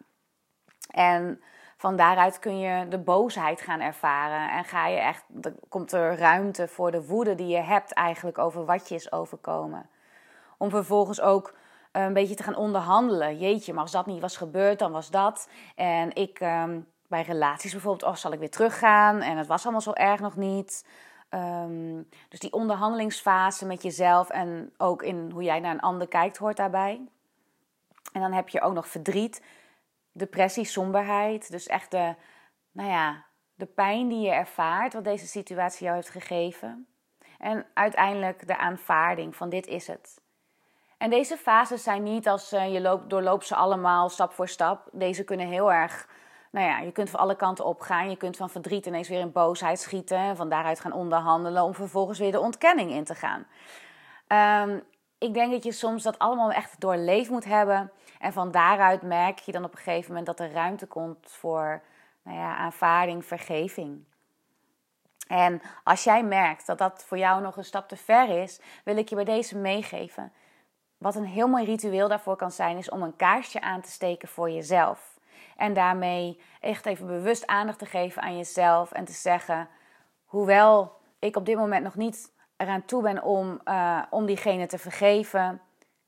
En 0.90 1.40
van 1.76 1.96
daaruit 1.96 2.38
kun 2.38 2.58
je 2.58 2.88
de 2.88 2.98
boosheid 2.98 3.60
gaan 3.60 3.80
ervaren. 3.80 4.50
En 4.50 4.64
ga 4.64 4.86
je 4.86 4.98
echt, 4.98 5.24
er 5.42 5.54
komt 5.68 5.92
er 5.92 6.18
ruimte 6.18 6.68
voor 6.68 6.90
de 6.90 7.06
woede 7.06 7.34
die 7.34 7.48
je 7.48 7.62
hebt 7.62 7.92
eigenlijk 7.92 8.38
over 8.38 8.64
wat 8.64 8.88
je 8.88 8.94
is 8.94 9.12
overkomen. 9.12 9.90
Om 10.58 10.70
vervolgens 10.70 11.20
ook 11.20 11.54
een 11.92 12.12
beetje 12.12 12.34
te 12.34 12.42
gaan 12.42 12.56
onderhandelen. 12.56 13.38
Jeetje, 13.38 13.72
maar 13.72 13.82
als 13.82 13.92
dat 13.92 14.06
niet 14.06 14.20
was 14.20 14.36
gebeurd, 14.36 14.78
dan 14.78 14.92
was 14.92 15.10
dat. 15.10 15.48
En 15.74 16.14
ik, 16.14 16.40
ehm, 16.40 16.80
bij 17.08 17.22
relaties 17.22 17.72
bijvoorbeeld, 17.72 18.10
oh, 18.10 18.14
zal 18.14 18.32
ik 18.32 18.38
weer 18.38 18.50
teruggaan? 18.50 19.20
En 19.20 19.36
het 19.36 19.46
was 19.46 19.62
allemaal 19.62 19.80
zo 19.80 19.92
erg 19.92 20.20
nog 20.20 20.36
niet. 20.36 20.86
Ehm, 21.28 22.02
dus 22.28 22.40
die 22.40 22.52
onderhandelingsfase 22.52 23.66
met 23.66 23.82
jezelf 23.82 24.30
en 24.30 24.72
ook 24.76 25.02
in 25.02 25.30
hoe 25.30 25.42
jij 25.42 25.60
naar 25.60 25.74
een 25.74 25.80
ander 25.80 26.08
kijkt, 26.08 26.36
hoort 26.36 26.56
daarbij. 26.56 27.00
En 28.12 28.20
dan 28.20 28.32
heb 28.32 28.48
je 28.48 28.60
ook 28.60 28.74
nog 28.74 28.88
verdriet, 28.88 29.42
depressie, 30.12 30.64
somberheid. 30.64 31.50
Dus 31.50 31.66
echt 31.66 31.90
de, 31.90 32.14
nou 32.72 32.90
ja, 32.90 33.24
de 33.54 33.66
pijn 33.66 34.08
die 34.08 34.20
je 34.20 34.30
ervaart, 34.30 34.92
wat 34.92 35.04
deze 35.04 35.26
situatie 35.26 35.84
jou 35.84 35.96
heeft 35.96 36.10
gegeven. 36.10 36.86
En 37.38 37.66
uiteindelijk 37.74 38.46
de 38.46 38.56
aanvaarding 38.56 39.36
van 39.36 39.48
dit 39.48 39.66
is 39.66 39.86
het. 39.86 40.20
En 40.98 41.10
deze 41.10 41.36
fases 41.36 41.82
zijn 41.82 42.02
niet 42.02 42.28
als 42.28 42.52
uh, 42.52 42.72
je 42.72 42.80
loopt, 42.80 43.10
doorloopt 43.10 43.46
ze 43.46 43.54
allemaal 43.54 44.08
stap 44.08 44.32
voor 44.32 44.48
stap. 44.48 44.88
Deze 44.92 45.24
kunnen 45.24 45.46
heel 45.46 45.72
erg 45.72 46.08
nou 46.50 46.66
ja, 46.66 46.78
je 46.78 46.92
kunt 46.92 47.10
van 47.10 47.20
alle 47.20 47.36
kanten 47.36 47.64
opgaan. 47.64 48.10
Je 48.10 48.16
kunt 48.16 48.36
van 48.36 48.50
verdriet 48.50 48.86
ineens 48.86 49.08
weer 49.08 49.20
in 49.20 49.32
boosheid 49.32 49.80
schieten. 49.80 50.18
En 50.18 50.36
van 50.36 50.48
daaruit 50.48 50.80
gaan 50.80 50.92
onderhandelen 50.92 51.62
om 51.62 51.74
vervolgens 51.74 52.18
weer 52.18 52.32
de 52.32 52.40
ontkenning 52.40 52.90
in 52.90 53.04
te 53.04 53.14
gaan. 53.14 53.46
Um, 54.68 54.82
ik 55.18 55.34
denk 55.34 55.52
dat 55.52 55.64
je 55.64 55.72
soms 55.72 56.02
dat 56.02 56.18
allemaal 56.18 56.52
echt 56.52 56.80
doorleefd 56.80 57.30
moet 57.30 57.44
hebben. 57.44 57.90
En 58.18 58.32
van 58.32 58.50
daaruit 58.50 59.02
merk 59.02 59.38
je 59.38 59.52
dan 59.52 59.64
op 59.64 59.72
een 59.72 59.78
gegeven 59.78 60.08
moment 60.08 60.26
dat 60.26 60.40
er 60.40 60.52
ruimte 60.52 60.86
komt 60.86 61.30
voor 61.30 61.82
nou 62.22 62.38
ja, 62.38 62.56
aanvaarding, 62.56 63.24
vergeving. 63.24 64.04
En 65.28 65.62
als 65.84 66.04
jij 66.04 66.24
merkt 66.24 66.66
dat 66.66 66.78
dat 66.78 67.04
voor 67.04 67.18
jou 67.18 67.42
nog 67.42 67.56
een 67.56 67.64
stap 67.64 67.88
te 67.88 67.96
ver 67.96 68.42
is, 68.42 68.60
wil 68.84 68.96
ik 68.96 69.08
je 69.08 69.14
bij 69.14 69.24
deze 69.24 69.56
meegeven. 69.56 70.32
Wat 70.98 71.14
een 71.14 71.24
heel 71.24 71.48
mooi 71.48 71.64
ritueel 71.64 72.08
daarvoor 72.08 72.36
kan 72.36 72.50
zijn, 72.50 72.76
is 72.76 72.90
om 72.90 73.02
een 73.02 73.16
kaarsje 73.16 73.60
aan 73.60 73.80
te 73.80 73.90
steken 73.90 74.28
voor 74.28 74.50
jezelf. 74.50 75.15
En 75.56 75.74
daarmee 75.74 76.40
echt 76.60 76.86
even 76.86 77.06
bewust 77.06 77.46
aandacht 77.46 77.78
te 77.78 77.86
geven 77.86 78.22
aan 78.22 78.36
jezelf 78.36 78.92
en 78.92 79.04
te 79.04 79.12
zeggen: 79.12 79.68
hoewel 80.24 80.92
ik 81.18 81.36
op 81.36 81.46
dit 81.46 81.56
moment 81.56 81.84
nog 81.84 81.94
niet 81.94 82.32
eraan 82.56 82.84
toe 82.84 83.02
ben 83.02 83.22
om, 83.22 83.60
uh, 83.64 84.02
om 84.10 84.26
diegene 84.26 84.66
te 84.66 84.78
vergeven, 84.78 85.60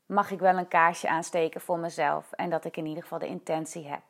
mag 0.05 0.31
ik 0.31 0.39
wel 0.39 0.57
een 0.57 0.67
kaarsje 0.67 1.09
aansteken 1.09 1.61
voor 1.61 1.79
mezelf 1.79 2.31
en 2.31 2.49
dat 2.49 2.65
ik 2.65 2.77
in 2.77 2.85
ieder 2.85 3.03
geval 3.03 3.19
de 3.19 3.27
intentie 3.27 3.87
heb. 3.87 4.03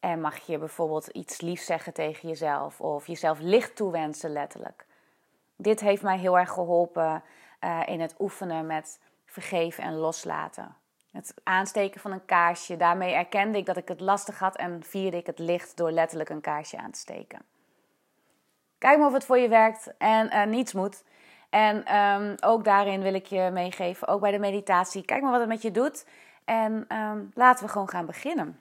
En 0.00 0.20
mag 0.20 0.38
je 0.38 0.58
bijvoorbeeld 0.58 1.06
iets 1.06 1.40
liefs 1.40 1.66
zeggen 1.66 1.92
tegen 1.92 2.28
jezelf 2.28 2.80
of 2.80 3.06
jezelf 3.06 3.38
licht 3.38 3.76
toewensen, 3.76 4.32
letterlijk. 4.32 4.86
Dit 5.56 5.80
heeft 5.80 6.02
mij 6.02 6.18
heel 6.18 6.38
erg 6.38 6.50
geholpen 6.50 7.22
uh, 7.60 7.80
in 7.86 8.00
het 8.00 8.14
oefenen 8.18 8.66
met 8.66 9.00
vergeven 9.24 9.84
en 9.84 9.94
loslaten. 9.94 10.76
Het 11.12 11.34
aansteken 11.42 12.00
van 12.00 12.12
een 12.12 12.24
kaarsje, 12.24 12.76
daarmee 12.76 13.14
erkende 13.14 13.58
ik 13.58 13.66
dat 13.66 13.76
ik 13.76 13.88
het 13.88 14.00
lastig 14.00 14.38
had 14.38 14.56
en 14.56 14.82
vierde 14.82 15.16
ik 15.16 15.26
het 15.26 15.38
licht 15.38 15.76
door 15.76 15.90
letterlijk 15.90 16.30
een 16.30 16.40
kaarsje 16.40 16.78
aan 16.78 16.90
te 16.90 16.98
steken. 16.98 17.42
Kijk 18.78 18.98
maar 18.98 19.06
of 19.06 19.12
het 19.12 19.24
voor 19.24 19.38
je 19.38 19.48
werkt 19.48 19.94
en 19.98 20.26
uh, 20.26 20.44
niets 20.44 20.72
moet. 20.72 21.04
En 21.50 21.96
um, 21.96 22.34
ook 22.40 22.64
daarin 22.64 23.02
wil 23.02 23.14
ik 23.14 23.26
je 23.26 23.50
meegeven, 23.52 24.08
ook 24.08 24.20
bij 24.20 24.30
de 24.30 24.38
meditatie, 24.38 25.04
kijk 25.04 25.22
maar 25.22 25.30
wat 25.30 25.40
het 25.40 25.48
met 25.48 25.62
je 25.62 25.70
doet. 25.70 26.06
En 26.44 26.96
um, 26.96 27.30
laten 27.34 27.64
we 27.64 27.70
gewoon 27.70 27.88
gaan 27.88 28.06
beginnen. 28.06 28.60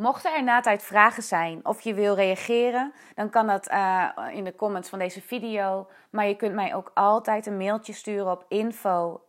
Mochten 0.00 0.34
er 0.34 0.42
na 0.42 0.60
tijd 0.60 0.82
vragen 0.82 1.22
zijn 1.22 1.66
of 1.66 1.80
je 1.80 1.94
wil 1.94 2.14
reageren, 2.14 2.92
dan 3.14 3.30
kan 3.30 3.46
dat 3.46 3.70
uh, 3.70 4.08
in 4.30 4.44
de 4.44 4.54
comments 4.54 4.88
van 4.88 4.98
deze 4.98 5.22
video. 5.22 5.88
Maar 6.10 6.26
je 6.26 6.36
kunt 6.36 6.54
mij 6.54 6.74
ook 6.74 6.90
altijd 6.94 7.46
een 7.46 7.56
mailtje 7.56 7.92
sturen 7.92 8.30
op 8.30 8.44
info 8.48 9.22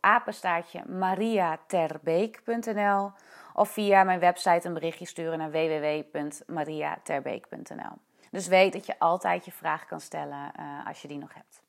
mariaterbeek.nl 0.87 3.11
of 3.53 3.69
via 3.69 4.03
mijn 4.03 4.19
website 4.19 4.67
een 4.67 4.73
berichtje 4.73 5.05
sturen 5.05 5.37
naar 5.37 5.51
www.mariaterbeek.nl. 5.51 7.97
Dus 8.29 8.47
weet 8.47 8.73
dat 8.73 8.85
je 8.85 8.99
altijd 8.99 9.45
je 9.45 9.51
vraag 9.51 9.85
kan 9.85 10.01
stellen 10.01 10.51
uh, 10.59 10.87
als 10.87 11.01
je 11.01 11.07
die 11.07 11.17
nog 11.17 11.33
hebt. 11.33 11.61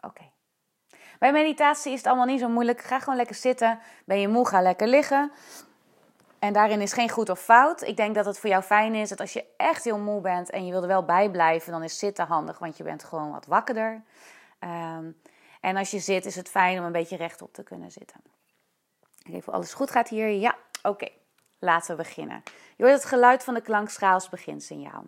Oké. 0.00 0.30
Bij 1.18 1.32
meditatie 1.32 1.92
is 1.92 1.98
het 1.98 2.06
allemaal 2.06 2.26
niet 2.26 2.40
zo 2.40 2.48
moeilijk. 2.48 2.80
Ga 2.80 2.98
gewoon 2.98 3.16
lekker 3.16 3.36
zitten. 3.36 3.78
Ben 4.04 4.20
je 4.20 4.28
moe, 4.28 4.48
ga 4.48 4.60
lekker 4.60 4.86
liggen. 4.86 5.32
En 6.40 6.52
daarin 6.52 6.80
is 6.80 6.92
geen 6.92 7.10
goed 7.10 7.28
of 7.28 7.40
fout. 7.40 7.82
Ik 7.82 7.96
denk 7.96 8.14
dat 8.14 8.24
het 8.24 8.38
voor 8.38 8.50
jou 8.50 8.62
fijn 8.62 8.94
is 8.94 9.08
dat 9.08 9.20
als 9.20 9.32
je 9.32 9.44
echt 9.56 9.84
heel 9.84 9.98
moe 9.98 10.20
bent 10.20 10.50
en 10.50 10.66
je 10.66 10.72
wil 10.72 10.82
er 10.82 10.88
wel 10.88 11.04
bij 11.04 11.30
blijven, 11.30 11.72
dan 11.72 11.82
is 11.82 11.98
zitten 11.98 12.26
handig, 12.26 12.58
want 12.58 12.76
je 12.76 12.84
bent 12.84 13.04
gewoon 13.04 13.30
wat 13.30 13.46
wakkerder. 13.46 14.02
Um, 14.60 15.20
en 15.60 15.76
als 15.76 15.90
je 15.90 15.98
zit, 15.98 16.24
is 16.24 16.36
het 16.36 16.48
fijn 16.48 16.78
om 16.78 16.84
een 16.84 16.92
beetje 16.92 17.16
rechtop 17.16 17.52
te 17.52 17.62
kunnen 17.62 17.90
zitten. 17.90 18.20
Even 19.22 19.38
of 19.38 19.48
alles 19.48 19.74
goed 19.74 19.90
gaat 19.90 20.08
hier. 20.08 20.28
Ja, 20.28 20.56
oké. 20.82 21.08
Laten 21.58 21.90
we 21.90 22.02
beginnen. 22.02 22.42
Je 22.76 22.84
hoort 22.84 22.94
het 22.94 23.04
geluid 23.04 23.44
van 23.44 23.54
de 23.54 23.60
klankschaal 23.60 24.14
als 24.14 24.28
beginsignaal. 24.28 25.04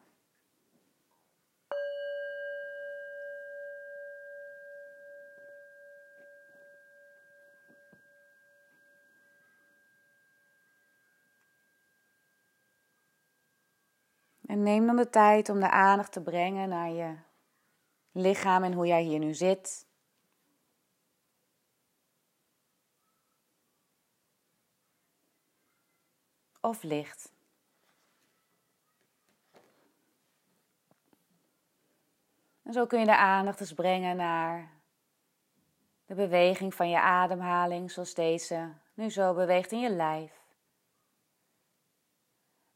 Neem 14.62 14.87
dan 14.87 14.97
de 14.97 15.11
tijd 15.11 15.49
om 15.49 15.61
de 15.61 15.71
aandacht 15.71 16.12
te 16.12 16.23
brengen 16.23 16.69
naar 16.69 16.90
je 16.90 17.16
lichaam 18.12 18.62
en 18.64 18.73
hoe 18.73 18.87
jij 18.87 19.02
hier 19.02 19.19
nu 19.19 19.35
zit. 19.35 19.87
Of 26.61 26.83
ligt. 26.83 27.33
En 32.62 32.73
zo 32.73 32.87
kun 32.87 32.99
je 32.99 33.04
de 33.04 33.16
aandacht 33.16 33.61
eens 33.61 33.73
brengen 33.73 34.16
naar 34.16 34.71
de 36.07 36.14
beweging 36.14 36.75
van 36.75 36.88
je 36.88 37.00
ademhaling, 37.00 37.90
zoals 37.90 38.14
deze 38.14 38.73
nu 38.95 39.11
zo 39.11 39.35
beweegt 39.35 39.73
in 39.73 39.81
je 39.81 39.90
lijf. 39.90 40.40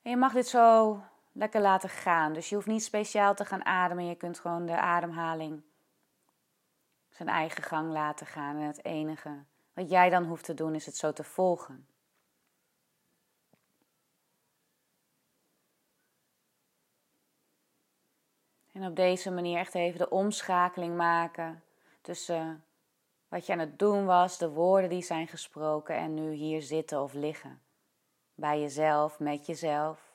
En 0.02 0.10
je 0.10 0.16
mag 0.16 0.32
dit 0.32 0.46
zo 0.46 1.00
lekker 1.36 1.60
laten 1.60 1.88
gaan. 1.88 2.32
Dus 2.32 2.48
je 2.48 2.54
hoeft 2.54 2.66
niet 2.66 2.84
speciaal 2.84 3.34
te 3.34 3.44
gaan 3.44 3.64
ademen. 3.64 4.06
Je 4.06 4.14
kunt 4.14 4.38
gewoon 4.38 4.66
de 4.66 4.76
ademhaling 4.76 5.62
zijn 7.08 7.28
eigen 7.28 7.62
gang 7.62 7.92
laten 7.92 8.26
gaan. 8.26 8.56
En 8.56 8.66
het 8.66 8.84
enige 8.84 9.44
wat 9.72 9.90
jij 9.90 10.10
dan 10.10 10.24
hoeft 10.24 10.44
te 10.44 10.54
doen 10.54 10.74
is 10.74 10.86
het 10.86 10.96
zo 10.96 11.12
te 11.12 11.24
volgen. 11.24 11.88
En 18.72 18.86
op 18.86 18.96
deze 18.96 19.30
manier 19.30 19.58
echt 19.58 19.74
even 19.74 19.98
de 19.98 20.10
omschakeling 20.10 20.96
maken 20.96 21.62
tussen 22.00 22.64
wat 23.28 23.46
je 23.46 23.52
aan 23.52 23.58
het 23.58 23.78
doen 23.78 24.04
was, 24.04 24.38
de 24.38 24.50
woorden 24.50 24.90
die 24.90 25.02
zijn 25.02 25.28
gesproken 25.28 25.96
en 25.96 26.14
nu 26.14 26.32
hier 26.32 26.62
zitten 26.62 27.02
of 27.02 27.12
liggen. 27.12 27.62
Bij 28.34 28.60
jezelf, 28.60 29.18
met 29.18 29.46
jezelf. 29.46 30.05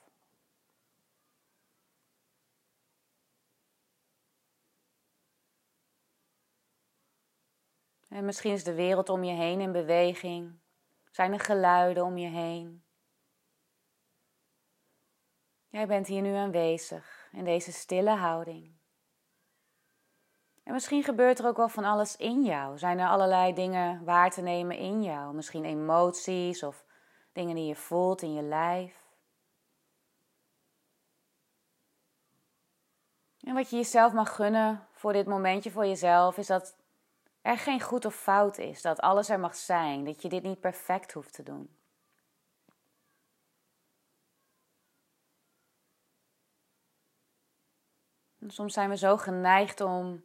En 8.21 8.27
misschien 8.27 8.51
is 8.51 8.63
de 8.63 8.73
wereld 8.73 9.09
om 9.09 9.23
je 9.23 9.33
heen 9.33 9.61
in 9.61 9.71
beweging. 9.71 10.59
Zijn 11.11 11.33
er 11.33 11.39
geluiden 11.39 12.03
om 12.03 12.17
je 12.17 12.27
heen? 12.27 12.83
Jij 15.69 15.87
bent 15.87 16.07
hier 16.07 16.21
nu 16.21 16.33
aanwezig 16.33 17.29
in 17.31 17.43
deze 17.43 17.71
stille 17.71 18.09
houding. 18.09 18.75
En 20.63 20.73
misschien 20.73 21.03
gebeurt 21.03 21.39
er 21.39 21.45
ook 21.45 21.57
wel 21.57 21.69
van 21.69 21.83
alles 21.83 22.15
in 22.15 22.43
jou. 22.43 22.77
Zijn 22.77 22.99
er 22.99 23.07
allerlei 23.07 23.53
dingen 23.53 24.03
waar 24.03 24.31
te 24.31 24.41
nemen 24.41 24.77
in 24.77 25.03
jou? 25.03 25.33
Misschien 25.33 25.65
emoties 25.65 26.63
of 26.63 26.85
dingen 27.33 27.55
die 27.55 27.67
je 27.67 27.75
voelt 27.75 28.21
in 28.21 28.33
je 28.33 28.43
lijf. 28.43 29.03
En 33.39 33.53
wat 33.53 33.69
je 33.69 33.75
jezelf 33.75 34.13
mag 34.13 34.35
gunnen 34.35 34.87
voor 34.91 35.13
dit 35.13 35.27
momentje 35.27 35.71
voor 35.71 35.85
jezelf 35.85 36.37
is 36.37 36.47
dat 36.47 36.79
er 37.41 37.57
geen 37.57 37.81
goed 37.81 38.05
of 38.05 38.15
fout 38.15 38.57
is, 38.57 38.81
dat 38.81 38.99
alles 38.99 39.29
er 39.29 39.39
mag 39.39 39.55
zijn, 39.55 40.03
dat 40.03 40.21
je 40.21 40.29
dit 40.29 40.43
niet 40.43 40.59
perfect 40.59 41.13
hoeft 41.13 41.33
te 41.33 41.43
doen. 41.43 41.75
soms 48.47 48.73
zijn 48.73 48.89
we 48.89 48.97
zo 48.97 49.17
geneigd 49.17 49.81
om 49.81 50.23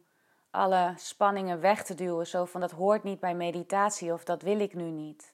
alle 0.49 0.93
spanningen 0.95 1.59
weg 1.59 1.83
te 1.83 1.93
duwen, 1.93 2.27
zo 2.27 2.45
van 2.45 2.61
dat 2.61 2.71
hoort 2.71 3.03
niet 3.03 3.19
bij 3.19 3.35
meditatie 3.35 4.13
of 4.13 4.23
dat 4.23 4.41
wil 4.41 4.59
ik 4.59 4.73
nu 4.73 4.83
niet. 4.83 5.33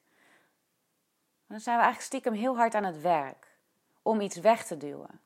dan 1.47 1.59
zijn 1.59 1.77
we 1.77 1.83
eigenlijk 1.83 2.13
stiekem 2.13 2.33
heel 2.33 2.55
hard 2.55 2.75
aan 2.75 2.83
het 2.83 3.01
werk 3.01 3.57
om 4.01 4.21
iets 4.21 4.37
weg 4.37 4.65
te 4.65 4.77
duwen. 4.77 5.21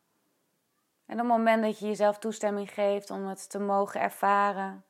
En 1.06 1.14
op 1.14 1.20
het 1.20 1.28
moment 1.28 1.64
dat 1.64 1.80
je 1.80 1.86
jezelf 1.86 2.20
toestemming 2.20 2.74
geeft 2.74 3.10
om 3.10 3.26
het 3.26 3.50
te 3.50 3.60
mogen 3.60 4.02
ervaren, 4.02 4.84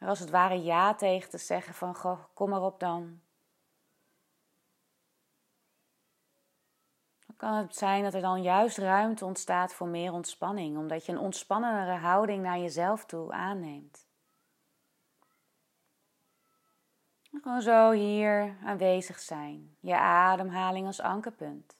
als 0.00 0.18
het 0.18 0.30
ware 0.30 0.62
ja 0.62 0.94
tegen 0.94 1.30
te 1.30 1.38
zeggen 1.38 1.74
van 1.74 1.94
goh, 1.94 2.20
kom 2.34 2.50
maar 2.50 2.62
op 2.62 2.80
dan. 2.80 3.20
Dan 7.26 7.36
kan 7.36 7.54
het 7.54 7.76
zijn 7.76 8.02
dat 8.02 8.14
er 8.14 8.20
dan 8.20 8.42
juist 8.42 8.78
ruimte 8.78 9.24
ontstaat 9.24 9.72
voor 9.72 9.88
meer 9.88 10.12
ontspanning, 10.12 10.76
omdat 10.76 11.06
je 11.06 11.12
een 11.12 11.18
ontspannendere 11.18 11.98
houding 11.98 12.42
naar 12.42 12.58
jezelf 12.58 13.04
toe 13.04 13.32
aanneemt. 13.32 14.06
Gewoon 17.30 17.62
zo 17.62 17.90
hier 17.90 18.56
aanwezig 18.64 19.18
zijn, 19.18 19.76
je 19.80 19.96
ademhaling 19.96 20.86
als 20.86 21.00
ankerpunt. 21.00 21.76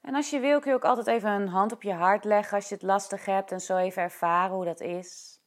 En 0.00 0.14
als 0.14 0.30
je 0.30 0.40
wil 0.40 0.60
kun 0.60 0.70
je 0.70 0.76
ook 0.76 0.84
altijd 0.84 1.06
even 1.06 1.30
een 1.30 1.48
hand 1.48 1.72
op 1.72 1.82
je 1.82 1.92
hart 1.92 2.24
leggen 2.24 2.56
als 2.56 2.68
je 2.68 2.74
het 2.74 2.84
lastig 2.84 3.24
hebt 3.24 3.52
en 3.52 3.60
zo 3.60 3.76
even 3.76 4.02
ervaren 4.02 4.54
hoe 4.54 4.64
dat 4.64 4.80
is. 4.80 5.39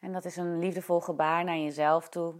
En 0.00 0.12
dat 0.12 0.24
is 0.24 0.36
een 0.36 0.58
liefdevol 0.58 1.00
gebaar 1.00 1.44
naar 1.44 1.56
jezelf 1.56 2.08
toe. 2.08 2.34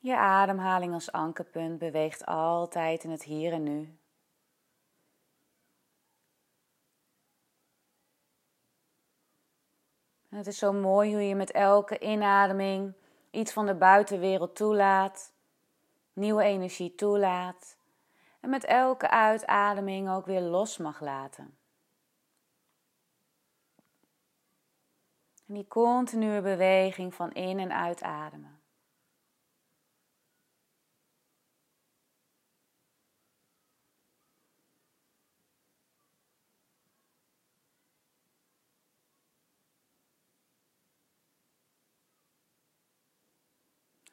Je 0.00 0.16
ademhaling 0.16 0.92
als 0.92 1.12
ankerpunt 1.12 1.78
beweegt 1.78 2.26
altijd 2.26 3.04
in 3.04 3.10
het 3.10 3.22
hier 3.22 3.52
en 3.52 3.62
nu. 3.62 3.98
het 10.28 10.46
is 10.46 10.58
zo 10.58 10.72
mooi 10.72 11.12
hoe 11.12 11.22
je 11.22 11.34
met 11.34 11.50
elke 11.50 11.98
inademing 11.98 12.94
iets 13.30 13.52
van 13.52 13.66
de 13.66 13.74
buitenwereld 13.74 14.56
toelaat, 14.56 15.32
nieuwe 16.12 16.42
energie 16.42 16.94
toelaat 16.94 17.76
en 18.40 18.50
met 18.50 18.64
elke 18.64 19.10
uitademing 19.10 20.10
ook 20.10 20.26
weer 20.26 20.40
los 20.40 20.76
mag 20.76 21.00
laten. 21.00 21.56
En 25.46 25.54
die 25.54 25.68
continue 25.68 26.40
beweging 26.40 27.14
van 27.14 27.32
in- 27.32 27.58
en 27.58 27.72
uitademen. 27.72 28.57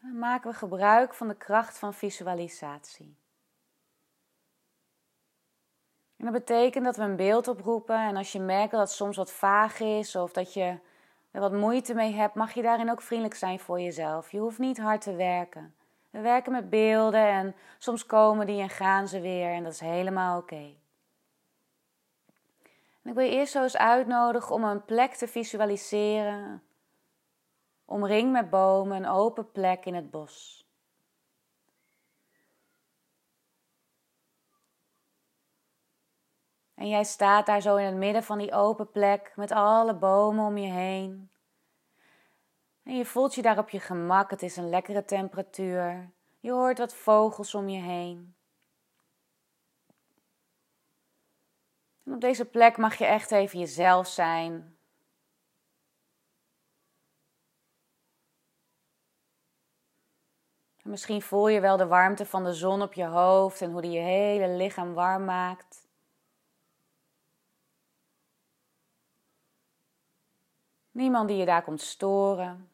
Dan 0.05 0.19
maken 0.19 0.51
we 0.51 0.57
gebruik 0.57 1.13
van 1.13 1.27
de 1.27 1.35
kracht 1.35 1.77
van 1.77 1.93
visualisatie. 1.93 3.17
En 6.17 6.25
dat 6.25 6.33
betekent 6.33 6.85
dat 6.85 6.95
we 6.95 7.03
een 7.03 7.15
beeld 7.15 7.47
oproepen 7.47 7.99
en 7.99 8.15
als 8.15 8.31
je 8.31 8.39
merkt 8.39 8.71
dat 8.71 8.79
het 8.79 8.89
soms 8.89 9.17
wat 9.17 9.31
vaag 9.31 9.79
is 9.79 10.15
of 10.15 10.31
dat 10.31 10.53
je 10.53 10.79
er 11.31 11.41
wat 11.41 11.51
moeite 11.53 11.93
mee 11.93 12.13
hebt, 12.13 12.35
mag 12.35 12.53
je 12.53 12.61
daarin 12.61 12.91
ook 12.91 13.01
vriendelijk 13.01 13.35
zijn 13.35 13.59
voor 13.59 13.81
jezelf. 13.81 14.31
Je 14.31 14.39
hoeft 14.39 14.59
niet 14.59 14.77
hard 14.77 15.01
te 15.01 15.15
werken. 15.15 15.75
We 16.09 16.19
werken 16.19 16.51
met 16.51 16.69
beelden 16.69 17.27
en 17.27 17.55
soms 17.77 18.05
komen 18.05 18.45
die 18.45 18.61
en 18.61 18.69
gaan 18.69 19.07
ze 19.07 19.19
weer 19.19 19.49
en 19.49 19.63
dat 19.63 19.73
is 19.73 19.79
helemaal 19.79 20.37
oké. 20.37 20.73
Ik 23.03 23.13
wil 23.13 23.23
je 23.23 23.31
eerst 23.31 23.51
zo 23.51 23.63
eens 23.63 23.77
uitnodigen 23.77 24.55
om 24.55 24.63
een 24.63 24.85
plek 24.85 25.13
te 25.13 25.27
visualiseren, 25.27 26.63
Omring 27.85 28.31
met 28.31 28.49
bomen, 28.49 28.97
een 28.97 29.09
open 29.09 29.51
plek 29.51 29.85
in 29.85 29.93
het 29.93 30.11
bos. 30.11 30.65
En 36.75 36.87
jij 36.89 37.03
staat 37.03 37.45
daar 37.45 37.61
zo 37.61 37.75
in 37.75 37.85
het 37.85 37.95
midden 37.95 38.23
van 38.23 38.37
die 38.37 38.53
open 38.53 38.91
plek 38.91 39.33
met 39.35 39.51
alle 39.51 39.95
bomen 39.95 40.45
om 40.45 40.57
je 40.57 40.71
heen. 40.71 41.29
En 42.83 42.97
je 42.97 43.05
voelt 43.05 43.35
je 43.35 43.41
daar 43.41 43.57
op 43.57 43.69
je 43.69 43.79
gemak, 43.79 44.29
het 44.29 44.41
is 44.41 44.57
een 44.57 44.69
lekkere 44.69 45.05
temperatuur. 45.05 46.11
Je 46.39 46.51
hoort 46.51 46.77
wat 46.77 46.95
vogels 46.95 47.55
om 47.55 47.69
je 47.69 47.81
heen. 47.81 48.35
En 52.03 52.13
op 52.13 52.21
deze 52.21 52.45
plek 52.45 52.77
mag 52.77 52.95
je 52.95 53.05
echt 53.05 53.31
even 53.31 53.59
jezelf 53.59 54.07
zijn. 54.07 54.74
Misschien 60.85 61.21
voel 61.21 61.47
je 61.47 61.59
wel 61.59 61.77
de 61.77 61.87
warmte 61.87 62.25
van 62.25 62.43
de 62.43 62.53
zon 62.53 62.81
op 62.81 62.93
je 62.93 63.05
hoofd 63.05 63.61
en 63.61 63.71
hoe 63.71 63.81
die 63.81 63.91
je 63.91 63.99
hele 63.99 64.47
lichaam 64.47 64.93
warm 64.93 65.25
maakt. 65.25 65.87
Niemand 70.91 71.27
die 71.27 71.37
je 71.37 71.45
daar 71.45 71.63
komt 71.63 71.81
storen. 71.81 72.69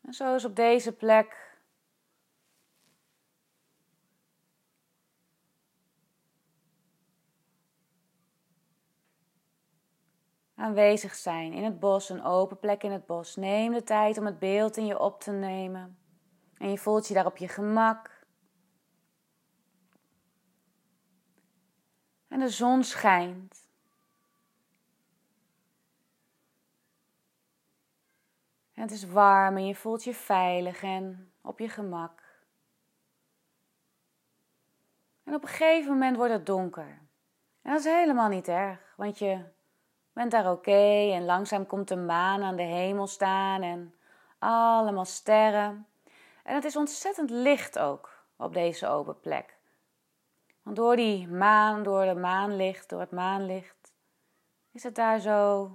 En 0.00 0.12
zo 0.12 0.34
is 0.34 0.44
op 0.44 0.56
deze 0.56 0.92
plek 0.92 1.53
aanwezig 10.54 11.14
zijn 11.14 11.52
in 11.52 11.64
het 11.64 11.80
bos, 11.80 12.08
een 12.08 12.22
open 12.22 12.58
plek 12.58 12.82
in 12.82 12.92
het 12.92 13.06
bos. 13.06 13.36
Neem 13.36 13.72
de 13.72 13.82
tijd 13.82 14.18
om 14.18 14.26
het 14.26 14.38
beeld 14.38 14.76
in 14.76 14.86
je 14.86 14.98
op 14.98 15.20
te 15.20 15.30
nemen. 15.30 15.98
En 16.58 16.70
je 16.70 16.78
voelt 16.78 17.08
je 17.08 17.14
daar 17.14 17.26
op 17.26 17.36
je 17.36 17.48
gemak. 17.48 18.26
En 22.28 22.40
de 22.40 22.48
zon 22.48 22.84
schijnt. 22.84 23.68
En 28.72 28.82
het 28.82 28.90
is 28.90 29.04
warm 29.04 29.56
en 29.56 29.66
je 29.66 29.74
voelt 29.74 30.04
je 30.04 30.14
veilig 30.14 30.82
en 30.82 31.32
op 31.40 31.58
je 31.58 31.68
gemak. 31.68 32.22
En 35.24 35.34
op 35.34 35.42
een 35.42 35.48
gegeven 35.48 35.92
moment 35.92 36.16
wordt 36.16 36.32
het 36.32 36.46
donker. 36.46 37.02
En 37.62 37.70
dat 37.72 37.78
is 37.78 37.92
helemaal 37.92 38.28
niet 38.28 38.48
erg, 38.48 38.94
want 38.96 39.18
je 39.18 39.44
bent 40.14 40.30
daar 40.30 40.50
oké 40.50 41.12
en 41.12 41.24
langzaam 41.24 41.66
komt 41.66 41.88
de 41.88 41.96
maan 41.96 42.42
aan 42.42 42.56
de 42.56 42.62
hemel 42.62 43.06
staan 43.06 43.62
en 43.62 43.94
allemaal 44.38 45.04
sterren. 45.04 45.86
En 46.42 46.54
het 46.54 46.64
is 46.64 46.76
ontzettend 46.76 47.30
licht 47.30 47.78
ook 47.78 48.24
op 48.36 48.54
deze 48.54 48.88
open 48.88 49.20
plek. 49.20 49.56
Want 50.62 50.76
door 50.76 50.96
die 50.96 51.28
maan, 51.28 51.82
door 51.82 52.04
de 52.04 52.14
maanlicht, 52.14 52.88
door 52.88 53.00
het 53.00 53.10
maanlicht, 53.10 53.92
is 54.72 54.82
het 54.82 54.94
daar 54.94 55.20
zo 55.20 55.70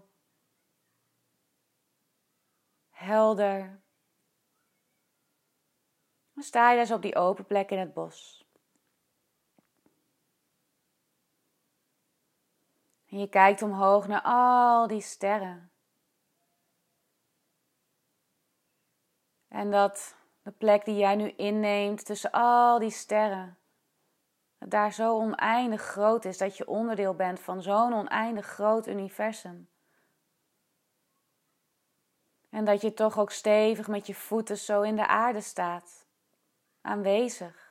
helder. 2.89 3.79
Dan 6.33 6.43
sta 6.43 6.71
je 6.71 6.79
dus 6.79 6.91
op 6.91 7.01
die 7.01 7.15
open 7.15 7.45
plek 7.45 7.71
in 7.71 7.79
het 7.79 7.93
bos. 7.93 8.38
En 13.09 13.19
je 13.19 13.29
kijkt 13.29 13.61
omhoog 13.61 14.07
naar 14.07 14.21
al 14.21 14.87
die 14.87 15.01
sterren. 15.01 15.71
En 19.47 19.71
dat 19.71 20.15
de 20.41 20.51
plek 20.51 20.85
die 20.85 20.95
jij 20.95 21.15
nu 21.15 21.29
inneemt 21.29 22.05
tussen 22.05 22.31
al 22.31 22.79
die 22.79 22.89
sterren, 22.91 23.57
daar 24.57 24.93
zo 24.93 25.17
oneindig 25.17 25.81
groot 25.81 26.25
is 26.25 26.37
dat 26.37 26.57
je 26.57 26.67
onderdeel 26.67 27.13
bent 27.13 27.39
van 27.39 27.61
zo'n 27.61 27.93
oneindig 27.93 28.45
groot 28.45 28.87
universum. 28.87 29.69
En 32.49 32.65
dat 32.65 32.81
je 32.81 32.93
toch 32.93 33.19
ook 33.19 33.31
stevig 33.31 33.87
met 33.87 34.07
je 34.07 34.15
voeten 34.15 34.57
zo 34.57 34.81
in 34.81 34.95
de 34.95 35.07
aarde 35.07 35.41
staat, 35.41 36.05
aanwezig. 36.81 37.68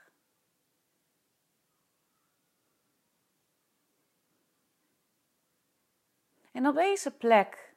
En 6.59 6.66
op 6.66 6.75
deze 6.75 7.11
plek 7.11 7.75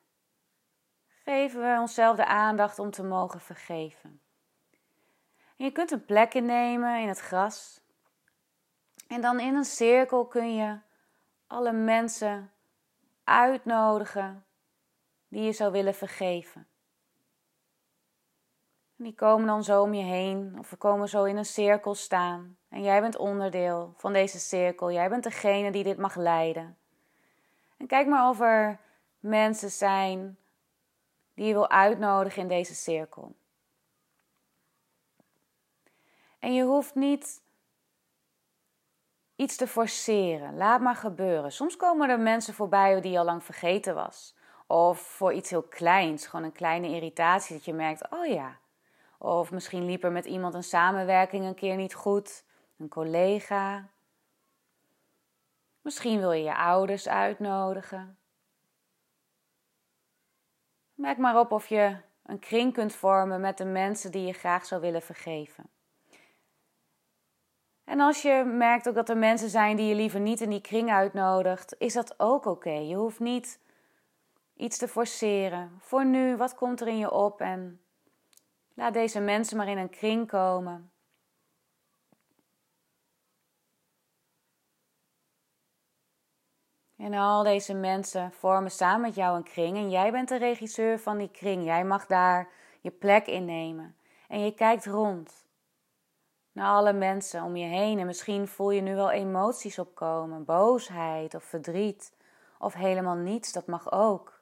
geven 1.23 1.61
we 1.61 1.79
onszelf 1.79 2.15
de 2.15 2.25
aandacht 2.25 2.79
om 2.79 2.91
te 2.91 3.03
mogen 3.03 3.39
vergeven. 3.39 4.21
En 5.57 5.65
je 5.65 5.71
kunt 5.71 5.91
een 5.91 6.05
plek 6.05 6.33
innemen 6.33 7.01
in 7.01 7.07
het 7.07 7.19
gras. 7.19 7.81
En 9.07 9.21
dan 9.21 9.39
in 9.39 9.55
een 9.55 9.65
cirkel 9.65 10.25
kun 10.25 10.55
je 10.55 10.79
alle 11.47 11.71
mensen 11.71 12.51
uitnodigen 13.23 14.45
die 15.27 15.43
je 15.43 15.51
zou 15.51 15.71
willen 15.71 15.95
vergeven. 15.95 16.67
En 18.97 19.03
die 19.03 19.15
komen 19.15 19.47
dan 19.47 19.63
zo 19.63 19.81
om 19.81 19.93
je 19.93 20.03
heen, 20.03 20.55
of 20.59 20.69
we 20.69 20.75
komen 20.75 21.09
zo 21.09 21.23
in 21.23 21.37
een 21.37 21.45
cirkel 21.45 21.95
staan. 21.95 22.57
En 22.69 22.83
jij 22.83 23.01
bent 23.01 23.17
onderdeel 23.17 23.93
van 23.97 24.13
deze 24.13 24.39
cirkel. 24.39 24.91
Jij 24.91 25.09
bent 25.09 25.23
degene 25.23 25.71
die 25.71 25.83
dit 25.83 25.97
mag 25.97 26.15
leiden. 26.15 26.80
En 27.81 27.87
kijk 27.87 28.07
maar 28.07 28.29
of 28.29 28.39
er 28.39 28.79
mensen 29.19 29.69
zijn 29.69 30.37
die 31.33 31.45
je 31.45 31.53
wil 31.53 31.69
uitnodigen 31.69 32.41
in 32.41 32.47
deze 32.47 32.75
cirkel. 32.75 33.35
En 36.39 36.53
je 36.53 36.63
hoeft 36.63 36.95
niet 36.95 37.41
iets 39.35 39.55
te 39.55 39.67
forceren. 39.67 40.57
Laat 40.57 40.81
maar 40.81 40.95
gebeuren. 40.95 41.51
Soms 41.51 41.75
komen 41.75 42.09
er 42.09 42.19
mensen 42.19 42.53
voorbij 42.53 43.01
die 43.01 43.11
je 43.11 43.17
al 43.17 43.25
lang 43.25 43.43
vergeten 43.43 43.95
was. 43.95 44.35
Of 44.67 44.99
voor 44.99 45.33
iets 45.33 45.49
heel 45.49 45.63
kleins, 45.63 46.27
gewoon 46.27 46.45
een 46.45 46.51
kleine 46.51 46.87
irritatie 46.87 47.55
dat 47.55 47.65
je 47.65 47.73
merkt, 47.73 48.09
oh 48.09 48.25
ja. 48.25 48.57
Of 49.17 49.51
misschien 49.51 49.85
liep 49.85 50.03
er 50.03 50.11
met 50.11 50.25
iemand 50.25 50.53
een 50.53 50.63
samenwerking 50.63 51.45
een 51.45 51.55
keer 51.55 51.75
niet 51.75 51.93
goed, 51.93 52.43
een 52.77 52.89
collega. 52.89 53.89
Misschien 55.81 56.19
wil 56.19 56.31
je 56.31 56.43
je 56.43 56.55
ouders 56.55 57.07
uitnodigen. 57.07 58.17
Merk 60.93 61.17
maar 61.17 61.39
op 61.39 61.51
of 61.51 61.67
je 61.67 61.97
een 62.23 62.39
kring 62.39 62.73
kunt 62.73 62.93
vormen 62.93 63.41
met 63.41 63.57
de 63.57 63.65
mensen 63.65 64.11
die 64.11 64.25
je 64.25 64.33
graag 64.33 64.65
zou 64.65 64.81
willen 64.81 65.01
vergeven. 65.01 65.69
En 67.83 67.99
als 67.99 68.21
je 68.21 68.43
merkt 68.43 68.87
ook 68.87 68.95
dat 68.95 69.09
er 69.09 69.17
mensen 69.17 69.49
zijn 69.49 69.75
die 69.75 69.87
je 69.87 69.95
liever 69.95 70.19
niet 70.19 70.41
in 70.41 70.49
die 70.49 70.61
kring 70.61 70.91
uitnodigt, 70.91 71.75
is 71.77 71.93
dat 71.93 72.19
ook 72.19 72.45
oké. 72.45 72.69
Je 72.69 72.95
hoeft 72.95 73.19
niet 73.19 73.59
iets 74.55 74.77
te 74.77 74.87
forceren. 74.87 75.71
Voor 75.79 76.05
nu, 76.05 76.37
wat 76.37 76.55
komt 76.55 76.81
er 76.81 76.87
in 76.87 76.97
je 76.97 77.11
op 77.11 77.41
en 77.41 77.81
laat 78.73 78.93
deze 78.93 79.19
mensen 79.19 79.57
maar 79.57 79.67
in 79.67 79.77
een 79.77 79.89
kring 79.89 80.27
komen. 80.27 80.90
En 87.01 87.13
al 87.13 87.43
deze 87.43 87.73
mensen 87.73 88.31
vormen 88.31 88.71
samen 88.71 89.01
met 89.01 89.15
jou 89.15 89.37
een 89.37 89.43
kring 89.43 89.77
en 89.77 89.89
jij 89.89 90.11
bent 90.11 90.29
de 90.29 90.37
regisseur 90.37 90.99
van 90.99 91.17
die 91.17 91.31
kring. 91.31 91.63
Jij 91.63 91.83
mag 91.83 92.05
daar 92.05 92.49
je 92.81 92.91
plek 92.91 93.27
innemen. 93.27 93.95
En 94.27 94.39
je 94.39 94.53
kijkt 94.53 94.85
rond 94.85 95.45
naar 96.51 96.67
alle 96.67 96.93
mensen 96.93 97.43
om 97.43 97.55
je 97.55 97.65
heen 97.65 97.99
en 97.99 98.05
misschien 98.05 98.47
voel 98.47 98.71
je 98.71 98.81
nu 98.81 98.95
wel 98.95 99.11
emoties 99.11 99.79
opkomen, 99.79 100.45
boosheid 100.45 101.33
of 101.33 101.43
verdriet 101.43 102.13
of 102.59 102.73
helemaal 102.73 103.15
niets, 103.15 103.51
dat 103.51 103.67
mag 103.67 103.91
ook. 103.91 104.41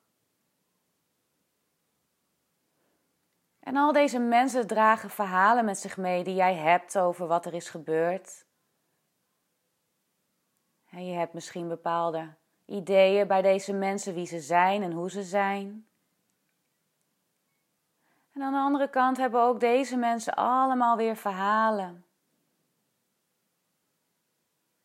En 3.59 3.75
al 3.75 3.91
deze 3.91 4.19
mensen 4.19 4.67
dragen 4.67 5.09
verhalen 5.09 5.65
met 5.65 5.77
zich 5.77 5.97
mee 5.97 6.23
die 6.23 6.35
jij 6.35 6.55
hebt 6.55 6.97
over 6.97 7.27
wat 7.27 7.45
er 7.45 7.53
is 7.53 7.69
gebeurd. 7.69 8.45
En 10.89 11.05
je 11.05 11.17
hebt 11.17 11.33
misschien 11.33 11.67
bepaalde 11.67 12.37
ideeën 12.69 13.27
bij 13.27 13.41
deze 13.41 13.73
mensen 13.73 14.13
wie 14.13 14.25
ze 14.25 14.39
zijn 14.39 14.83
en 14.83 14.91
hoe 14.91 15.09
ze 15.09 15.23
zijn. 15.23 15.87
En 18.31 18.41
aan 18.41 18.53
de 18.53 18.59
andere 18.59 18.89
kant 18.89 19.17
hebben 19.17 19.41
ook 19.41 19.59
deze 19.59 19.97
mensen 19.97 20.33
allemaal 20.33 20.97
weer 20.97 21.15
verhalen. 21.15 22.05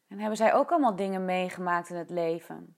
En 0.09 0.19
hebben 0.19 0.37
zij 0.37 0.55
ook 0.55 0.71
allemaal 0.71 0.97
dingen 0.97 1.25
meegemaakt 1.25 1.91
in 1.91 1.97
het 1.97 2.11
leven. 2.11 2.77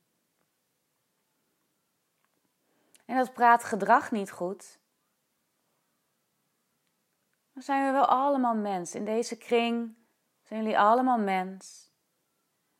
En 3.04 3.16
dat 3.16 3.32
praat 3.32 3.64
gedrag 3.64 4.10
niet 4.10 4.30
goed. 4.30 4.78
Dan 7.52 7.62
zijn 7.62 7.86
we 7.86 7.92
wel 7.92 8.06
allemaal 8.06 8.54
mens. 8.54 8.94
In 8.94 9.04
deze 9.04 9.36
kring 9.36 9.96
zijn 10.42 10.62
jullie 10.62 10.78
allemaal 10.78 11.18
mens. 11.18 11.90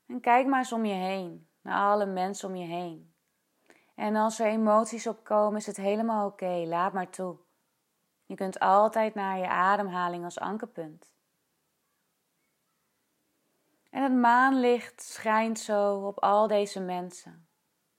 En 0.06 0.20
kijk 0.20 0.46
maar 0.46 0.58
eens 0.58 0.72
om 0.72 0.84
je 0.84 0.94
heen, 0.94 1.45
naar 1.66 1.90
alle 1.90 2.06
mensen 2.06 2.48
om 2.48 2.56
je 2.56 2.66
heen. 2.66 3.14
En 3.94 4.16
als 4.16 4.40
er 4.40 4.46
emoties 4.46 5.06
opkomen, 5.06 5.58
is 5.58 5.66
het 5.66 5.76
helemaal 5.76 6.26
oké. 6.26 6.64
Laat 6.66 6.92
maar 6.92 7.10
toe. 7.10 7.36
Je 8.26 8.34
kunt 8.34 8.58
altijd 8.58 9.14
naar 9.14 9.38
je 9.38 9.48
ademhaling 9.48 10.24
als 10.24 10.38
ankerpunt. 10.38 11.14
En 13.90 14.02
het 14.02 14.12
maanlicht 14.12 15.02
schijnt 15.02 15.58
zo 15.58 16.06
op 16.06 16.18
al 16.18 16.46
deze 16.46 16.80
mensen, 16.80 17.48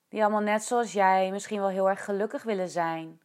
die 0.10 0.22
allemaal 0.22 0.42
net 0.42 0.64
zoals 0.64 0.94
jij 0.94 1.32
misschien 1.32 1.60
wel 1.60 1.70
heel 1.70 1.90
erg 1.90 2.04
gelukkig 2.04 2.44
willen 2.44 2.70
zijn, 2.70 3.22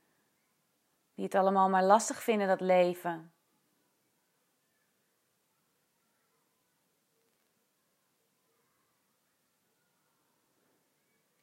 die 1.15 1.25
het 1.25 1.35
allemaal 1.35 1.69
maar 1.69 1.85
lastig 1.85 2.23
vinden, 2.23 2.49
dat 2.49 2.61
leven. 2.61 3.32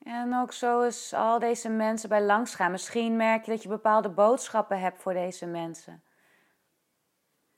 En 0.09 0.35
ook 0.35 0.53
zo 0.53 0.81
is 0.81 1.13
al 1.13 1.39
deze 1.39 1.69
mensen 1.69 2.09
bij 2.09 2.21
langs 2.21 2.55
gaan. 2.55 2.71
Misschien 2.71 3.15
merk 3.15 3.45
je 3.45 3.51
dat 3.51 3.63
je 3.63 3.69
bepaalde 3.69 4.09
boodschappen 4.09 4.79
hebt 4.79 5.01
voor 5.01 5.13
deze 5.13 5.45
mensen. 5.45 6.03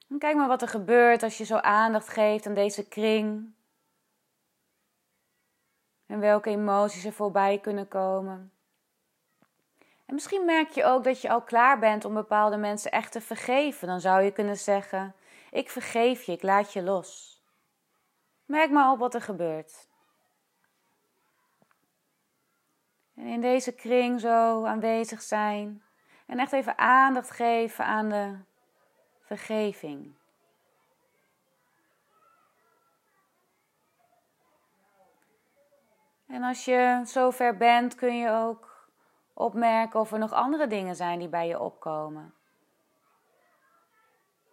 En 0.09 0.17
kijk 0.19 0.35
maar 0.35 0.47
wat 0.47 0.61
er 0.61 0.67
gebeurt 0.67 1.23
als 1.23 1.37
je 1.37 1.43
zo 1.43 1.55
aandacht 1.55 2.07
geeft 2.07 2.45
aan 2.45 2.53
deze 2.53 2.87
kring. 2.87 3.53
En 6.05 6.19
welke 6.19 6.49
emoties 6.49 7.05
er 7.05 7.13
voorbij 7.13 7.59
kunnen 7.59 7.87
komen. 7.87 8.51
En 10.05 10.13
misschien 10.13 10.45
merk 10.45 10.69
je 10.69 10.83
ook 10.83 11.03
dat 11.03 11.21
je 11.21 11.29
al 11.29 11.41
klaar 11.41 11.79
bent 11.79 12.05
om 12.05 12.13
bepaalde 12.13 12.57
mensen 12.57 12.91
echt 12.91 13.11
te 13.11 13.21
vergeven. 13.21 13.87
Dan 13.87 13.99
zou 13.99 14.21
je 14.21 14.31
kunnen 14.31 14.57
zeggen: 14.57 15.15
Ik 15.51 15.69
vergeef 15.69 16.23
je, 16.23 16.31
ik 16.31 16.43
laat 16.43 16.73
je 16.73 16.83
los. 16.83 17.41
Merk 18.45 18.71
maar 18.71 18.91
op 18.91 18.99
wat 18.99 19.13
er 19.13 19.21
gebeurt. 19.21 19.89
En 23.21 23.27
in 23.27 23.41
deze 23.41 23.71
kring 23.71 24.19
zo 24.19 24.65
aanwezig 24.65 25.21
zijn. 25.21 25.83
En 26.25 26.39
echt 26.39 26.51
even 26.51 26.77
aandacht 26.77 27.31
geven 27.31 27.85
aan 27.85 28.09
de 28.09 28.37
vergeving. 29.19 30.15
En 36.27 36.43
als 36.43 36.65
je 36.65 37.01
zover 37.03 37.57
bent, 37.57 37.95
kun 37.95 38.17
je 38.17 38.29
ook 38.29 38.87
opmerken 39.33 39.99
of 39.99 40.11
er 40.11 40.19
nog 40.19 40.31
andere 40.31 40.67
dingen 40.67 40.95
zijn 40.95 41.19
die 41.19 41.29
bij 41.29 41.47
je 41.47 41.59
opkomen. 41.59 42.33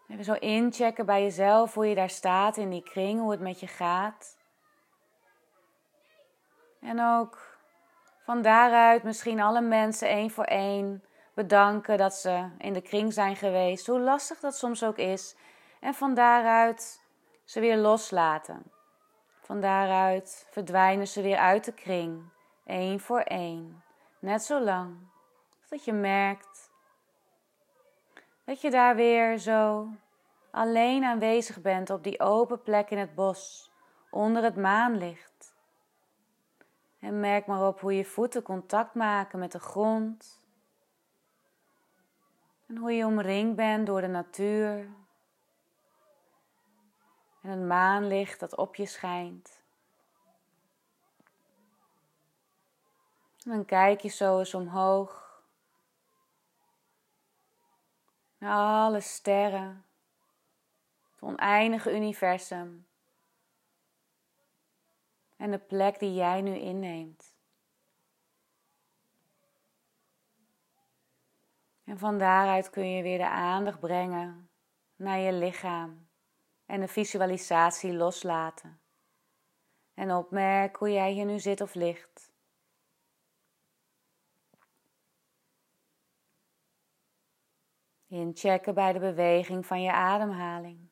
Even 0.08 0.24
zo 0.24 0.32
inchecken 0.32 1.06
bij 1.06 1.22
jezelf 1.22 1.74
hoe 1.74 1.86
je 1.86 1.94
daar 1.94 2.10
staat 2.10 2.56
in 2.56 2.70
die 2.70 2.82
kring, 2.82 3.20
hoe 3.20 3.30
het 3.30 3.40
met 3.40 3.60
je 3.60 3.66
gaat. 3.66 4.38
En 6.80 7.00
ook 7.00 7.57
van 8.28 8.42
daaruit 8.42 9.02
misschien 9.02 9.40
alle 9.40 9.60
mensen 9.60 10.08
één 10.08 10.30
voor 10.30 10.44
één 10.44 11.04
bedanken 11.34 11.98
dat 11.98 12.14
ze 12.14 12.48
in 12.58 12.72
de 12.72 12.80
kring 12.80 13.12
zijn 13.12 13.36
geweest, 13.36 13.86
hoe 13.86 14.00
lastig 14.00 14.40
dat 14.40 14.56
soms 14.56 14.84
ook 14.84 14.96
is. 14.96 15.36
En 15.80 15.94
van 15.94 16.14
daaruit 16.14 17.02
ze 17.44 17.60
weer 17.60 17.76
loslaten. 17.76 18.72
Van 19.40 19.60
daaruit 19.60 20.46
verdwijnen 20.50 21.06
ze 21.06 21.22
weer 21.22 21.36
uit 21.36 21.64
de 21.64 21.72
kring, 21.72 22.22
één 22.64 23.00
voor 23.00 23.20
één, 23.20 23.82
net 24.18 24.42
zo 24.42 24.60
lang 24.60 24.96
dat 25.68 25.84
je 25.84 25.92
merkt 25.92 26.70
dat 28.44 28.60
je 28.60 28.70
daar 28.70 28.96
weer 28.96 29.38
zo 29.38 29.88
alleen 30.50 31.04
aanwezig 31.04 31.60
bent 31.60 31.90
op 31.90 32.02
die 32.02 32.20
open 32.20 32.62
plek 32.62 32.90
in 32.90 32.98
het 32.98 33.14
bos, 33.14 33.70
onder 34.10 34.42
het 34.42 34.56
maanlicht. 34.56 35.37
En 36.98 37.20
merk 37.20 37.46
maar 37.46 37.66
op 37.66 37.80
hoe 37.80 37.96
je 37.96 38.04
voeten 38.04 38.42
contact 38.42 38.94
maken 38.94 39.38
met 39.38 39.52
de 39.52 39.58
grond. 39.58 40.40
En 42.66 42.76
hoe 42.76 42.92
je 42.92 43.06
omringd 43.06 43.56
bent 43.56 43.86
door 43.86 44.00
de 44.00 44.06
natuur. 44.06 44.88
En 47.42 47.50
het 47.50 47.66
maanlicht 47.66 48.40
dat 48.40 48.56
op 48.56 48.74
je 48.74 48.86
schijnt. 48.86 49.60
En 53.44 53.50
dan 53.50 53.64
kijk 53.64 54.00
je 54.00 54.08
zo 54.08 54.38
eens 54.38 54.54
omhoog. 54.54 55.42
Naar 58.38 58.84
alle 58.84 59.00
sterren. 59.00 59.84
Het 61.10 61.22
oneindige 61.22 61.94
universum 61.94 62.87
en 65.38 65.50
de 65.50 65.58
plek 65.58 65.98
die 65.98 66.14
jij 66.14 66.40
nu 66.40 66.54
inneemt. 66.54 67.36
En 71.84 71.98
van 71.98 72.18
daaruit 72.18 72.70
kun 72.70 72.90
je 72.90 73.02
weer 73.02 73.18
de 73.18 73.28
aandacht 73.28 73.80
brengen 73.80 74.50
naar 74.96 75.18
je 75.18 75.32
lichaam 75.32 76.08
en 76.66 76.80
de 76.80 76.88
visualisatie 76.88 77.92
loslaten. 77.92 78.80
En 79.94 80.12
opmerk 80.12 80.76
hoe 80.76 80.92
jij 80.92 81.12
hier 81.12 81.24
nu 81.24 81.38
zit 81.38 81.60
of 81.60 81.74
ligt. 81.74 82.32
Inchecken 88.06 88.74
bij 88.74 88.92
de 88.92 88.98
beweging 88.98 89.66
van 89.66 89.82
je 89.82 89.92
ademhaling. 89.92 90.87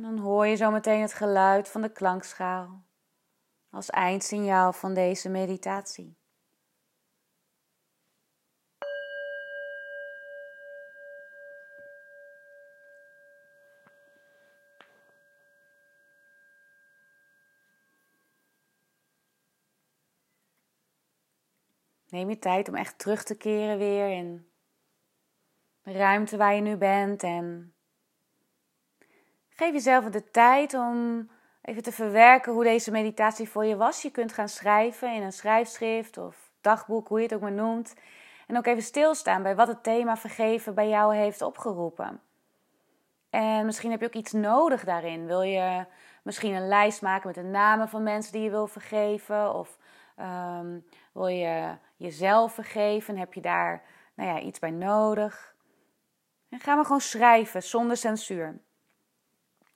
En 0.00 0.06
dan 0.06 0.18
hoor 0.18 0.46
je 0.46 0.56
zo 0.56 0.70
meteen 0.70 1.00
het 1.00 1.14
geluid 1.14 1.68
van 1.68 1.82
de 1.82 1.92
klankschaal 1.92 2.84
als 3.70 3.90
eindsignaal 3.90 4.72
van 4.72 4.94
deze 4.94 5.28
meditatie. 5.28 6.18
Neem 22.08 22.28
je 22.28 22.38
tijd 22.38 22.68
om 22.68 22.74
echt 22.74 22.98
terug 22.98 23.22
te 23.22 23.36
keren 23.36 23.78
weer 23.78 24.08
in 24.08 24.50
de 25.82 25.92
ruimte 25.92 26.36
waar 26.36 26.54
je 26.54 26.60
nu 26.60 26.76
bent 26.76 27.22
en 27.22 27.74
Geef 29.60 29.72
jezelf 29.72 30.04
de 30.04 30.30
tijd 30.30 30.74
om 30.74 31.28
even 31.62 31.82
te 31.82 31.92
verwerken 31.92 32.52
hoe 32.52 32.64
deze 32.64 32.90
meditatie 32.90 33.48
voor 33.48 33.64
je 33.64 33.76
was. 33.76 34.02
Je 34.02 34.10
kunt 34.10 34.32
gaan 34.32 34.48
schrijven 34.48 35.14
in 35.14 35.22
een 35.22 35.32
schrijfschrift 35.32 36.18
of 36.18 36.50
dagboek, 36.60 37.08
hoe 37.08 37.18
je 37.18 37.24
het 37.24 37.34
ook 37.34 37.40
maar 37.40 37.52
noemt. 37.52 37.94
En 38.46 38.56
ook 38.56 38.66
even 38.66 38.82
stilstaan 38.82 39.42
bij 39.42 39.54
wat 39.54 39.68
het 39.68 39.82
thema 39.82 40.16
vergeven 40.16 40.74
bij 40.74 40.88
jou 40.88 41.14
heeft 41.14 41.42
opgeroepen. 41.42 42.20
En 43.30 43.66
misschien 43.66 43.90
heb 43.90 44.00
je 44.00 44.06
ook 44.06 44.12
iets 44.12 44.32
nodig 44.32 44.84
daarin. 44.84 45.26
Wil 45.26 45.42
je 45.42 45.84
misschien 46.22 46.54
een 46.54 46.68
lijst 46.68 47.02
maken 47.02 47.26
met 47.26 47.36
de 47.36 47.50
namen 47.50 47.88
van 47.88 48.02
mensen 48.02 48.32
die 48.32 48.42
je 48.42 48.50
wil 48.50 48.66
vergeven? 48.66 49.54
Of 49.54 49.78
ehm, 50.16 50.78
wil 51.12 51.26
je 51.26 51.76
jezelf 51.96 52.54
vergeven? 52.54 53.16
Heb 53.16 53.34
je 53.34 53.40
daar 53.40 53.82
nou 54.14 54.28
ja, 54.28 54.40
iets 54.40 54.58
bij 54.58 54.70
nodig? 54.70 55.54
En 56.48 56.60
ga 56.60 56.74
maar 56.74 56.84
gewoon 56.84 57.00
schrijven 57.00 57.62
zonder 57.62 57.96
censuur. 57.96 58.60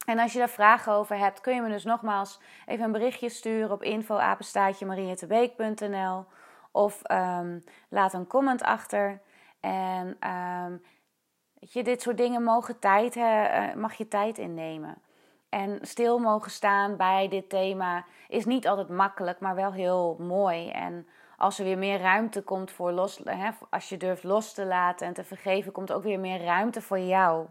En 0.04 0.18
als 0.18 0.32
je 0.32 0.38
daar 0.38 0.48
vragen 0.48 0.92
over 0.92 1.18
hebt, 1.18 1.40
kun 1.40 1.54
je 1.54 1.60
me 1.60 1.68
dus 1.68 1.84
nogmaals 1.84 2.40
even 2.66 2.84
een 2.84 2.92
berichtje 2.92 3.28
sturen 3.28 3.70
op 3.70 3.82
info@mariettebeek.nl 3.82 6.24
of 6.72 7.10
um, 7.10 7.64
laat 7.88 8.12
een 8.12 8.26
comment 8.26 8.62
achter. 8.62 9.20
En 9.60 10.30
um, 10.30 10.82
je, 11.54 11.82
dit 11.82 12.02
soort 12.02 12.16
dingen 12.16 12.42
mogen 12.42 12.78
tijd, 12.78 13.16
uh, 13.16 13.74
mag 13.74 13.94
je 13.94 14.08
tijd 14.08 14.38
innemen. 14.38 15.02
En 15.48 15.78
stil 15.80 16.18
mogen 16.18 16.50
staan 16.50 16.96
bij 16.96 17.28
dit 17.28 17.48
thema 17.48 18.04
is 18.28 18.44
niet 18.44 18.68
altijd 18.68 18.88
makkelijk, 18.88 19.40
maar 19.40 19.54
wel 19.54 19.72
heel 19.72 20.16
mooi. 20.18 20.70
En 20.70 21.06
als 21.36 21.58
er 21.58 21.64
weer 21.64 21.78
meer 21.78 22.00
ruimte 22.00 22.42
komt 22.42 22.70
voor 22.70 22.92
los, 22.92 23.20
hè, 23.24 23.50
als 23.70 23.88
je 23.88 23.96
durft 23.96 24.24
los 24.24 24.54
te 24.54 24.64
laten 24.64 25.06
en 25.06 25.14
te 25.14 25.24
vergeven, 25.24 25.72
komt 25.72 25.92
ook 25.92 26.02
weer 26.02 26.20
meer 26.20 26.44
ruimte 26.44 26.82
voor 26.82 26.98
jou. 26.98 27.46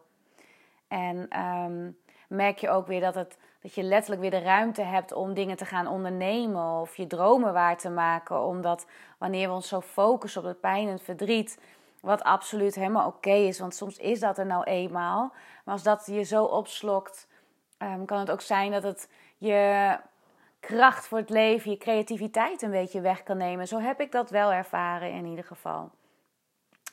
En 0.88 1.28
ehm, 1.30 1.92
merk 2.30 2.58
je 2.58 2.70
ook 2.70 2.88
weer 2.88 3.02
dat, 3.02 3.16
het, 3.16 3.38
dat 3.62 3.74
je 3.74 3.84
letterlijk 3.84 4.22
weer 4.22 4.32
de 4.32 4.48
ruimte 4.48 4.82
hebt 4.82 5.14
om 5.14 5.34
dingen 5.34 5.58
te 5.58 5.66
gaan 5.66 5.88
ondernemen 5.88 6.80
of 6.80 6.96
je 6.96 7.08
dromen 7.08 7.54
waar 7.54 7.78
te 7.78 7.90
maken. 7.90 8.44
Omdat 8.44 8.88
wanneer 9.18 9.48
we 9.48 9.54
ons 9.54 9.68
zo 9.68 9.82
focussen 9.82 10.42
op 10.42 10.48
het 10.48 10.60
pijn 10.60 10.88
en 10.88 11.00
verdriet, 11.00 11.60
wat 12.02 12.24
absoluut 12.24 12.76
helemaal 12.76 13.08
oké 13.08 13.34
is, 13.34 13.60
want 13.60 13.76
soms 13.76 13.98
is 13.98 14.20
dat 14.20 14.38
er 14.38 14.46
nou 14.46 14.64
eenmaal. 14.64 15.34
Maar 15.66 15.74
als 15.74 15.84
dat 15.84 16.06
je 16.06 16.24
zo 16.24 16.44
opslokt, 16.44 17.28
ehm, 17.78 18.06
kan 18.06 18.20
het 18.20 18.32
ook 18.32 18.42
zijn 18.42 18.72
dat 18.72 18.84
het 18.84 19.10
je 19.38 19.98
kracht 20.60 21.08
voor 21.08 21.18
het 21.18 21.30
leven, 21.30 21.72
je 21.72 21.78
creativiteit 21.78 22.62
een 22.62 22.72
beetje 22.72 23.02
weg 23.02 23.24
kan 23.24 23.38
nemen. 23.38 23.68
Zo 23.68 23.80
heb 23.80 24.02
ik 24.02 24.12
dat 24.12 24.30
wel 24.30 24.52
ervaren 24.52 25.12
in 25.12 25.26
ieder 25.26 25.46
geval. 25.46 25.92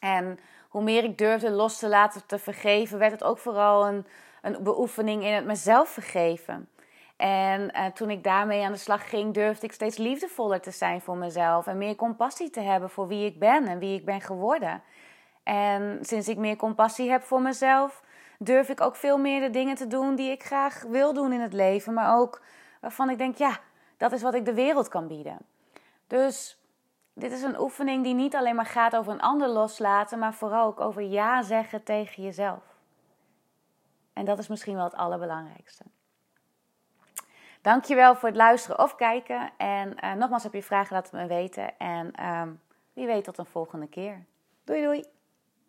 En 0.00 0.38
hoe 0.68 0.82
meer 0.82 1.04
ik 1.04 1.18
durfde 1.18 1.50
los 1.50 1.78
te 1.78 1.88
laten 1.88 2.26
te 2.26 2.38
vergeven, 2.38 2.98
werd 2.98 3.12
het 3.12 3.24
ook 3.24 3.38
vooral 3.38 3.86
een, 3.86 4.06
een 4.42 4.62
beoefening 4.62 5.24
in 5.24 5.32
het 5.32 5.44
mezelf 5.44 5.88
vergeven. 5.88 6.68
En 7.16 7.60
uh, 7.60 7.86
toen 7.86 8.10
ik 8.10 8.24
daarmee 8.24 8.64
aan 8.64 8.72
de 8.72 8.78
slag 8.78 9.08
ging, 9.08 9.34
durfde 9.34 9.66
ik 9.66 9.72
steeds 9.72 9.96
liefdevoller 9.96 10.60
te 10.60 10.70
zijn 10.70 11.00
voor 11.00 11.16
mezelf. 11.16 11.66
En 11.66 11.78
meer 11.78 11.94
compassie 11.94 12.50
te 12.50 12.60
hebben 12.60 12.90
voor 12.90 13.08
wie 13.08 13.26
ik 13.26 13.38
ben 13.38 13.66
en 13.66 13.78
wie 13.78 13.98
ik 13.98 14.04
ben 14.04 14.20
geworden. 14.20 14.82
En 15.42 15.98
sinds 16.00 16.28
ik 16.28 16.36
meer 16.36 16.56
compassie 16.56 17.10
heb 17.10 17.22
voor 17.22 17.42
mezelf, 17.42 18.02
durf 18.38 18.68
ik 18.68 18.80
ook 18.80 18.96
veel 18.96 19.18
meer 19.18 19.40
de 19.40 19.50
dingen 19.50 19.76
te 19.76 19.86
doen 19.86 20.14
die 20.14 20.30
ik 20.30 20.42
graag 20.42 20.82
wil 20.82 21.12
doen 21.12 21.32
in 21.32 21.40
het 21.40 21.52
leven. 21.52 21.94
Maar 21.94 22.18
ook 22.18 22.42
waarvan 22.80 23.10
ik 23.10 23.18
denk, 23.18 23.36
ja, 23.36 23.58
dat 23.96 24.12
is 24.12 24.22
wat 24.22 24.34
ik 24.34 24.44
de 24.44 24.54
wereld 24.54 24.88
kan 24.88 25.06
bieden. 25.06 25.38
Dus 26.06 26.58
dit 27.14 27.32
is 27.32 27.42
een 27.42 27.60
oefening 27.60 28.04
die 28.04 28.14
niet 28.14 28.34
alleen 28.34 28.54
maar 28.54 28.66
gaat 28.66 28.96
over 28.96 29.12
een 29.12 29.20
ander 29.20 29.48
loslaten, 29.48 30.18
maar 30.18 30.34
vooral 30.34 30.66
ook 30.66 30.80
over 30.80 31.02
ja 31.02 31.42
zeggen 31.42 31.82
tegen 31.82 32.22
jezelf. 32.22 32.69
En 34.20 34.26
dat 34.26 34.38
is 34.38 34.48
misschien 34.48 34.74
wel 34.74 34.84
het 34.84 34.94
allerbelangrijkste. 34.94 35.84
Dankjewel 37.60 38.14
voor 38.14 38.28
het 38.28 38.36
luisteren 38.36 38.78
of 38.78 38.94
kijken. 38.94 39.50
En 39.56 39.96
uh, 40.04 40.12
nogmaals, 40.12 40.42
heb 40.42 40.52
je 40.52 40.62
vragen, 40.62 40.94
laat 40.94 41.10
het 41.10 41.20
me 41.20 41.26
weten. 41.26 41.78
En 41.78 42.12
uh, 42.20 42.42
wie 42.92 43.06
weet 43.06 43.24
tot 43.24 43.38
een 43.38 43.46
volgende 43.46 43.88
keer. 43.88 44.24
Doei 44.64 44.82
doei! 44.82 45.04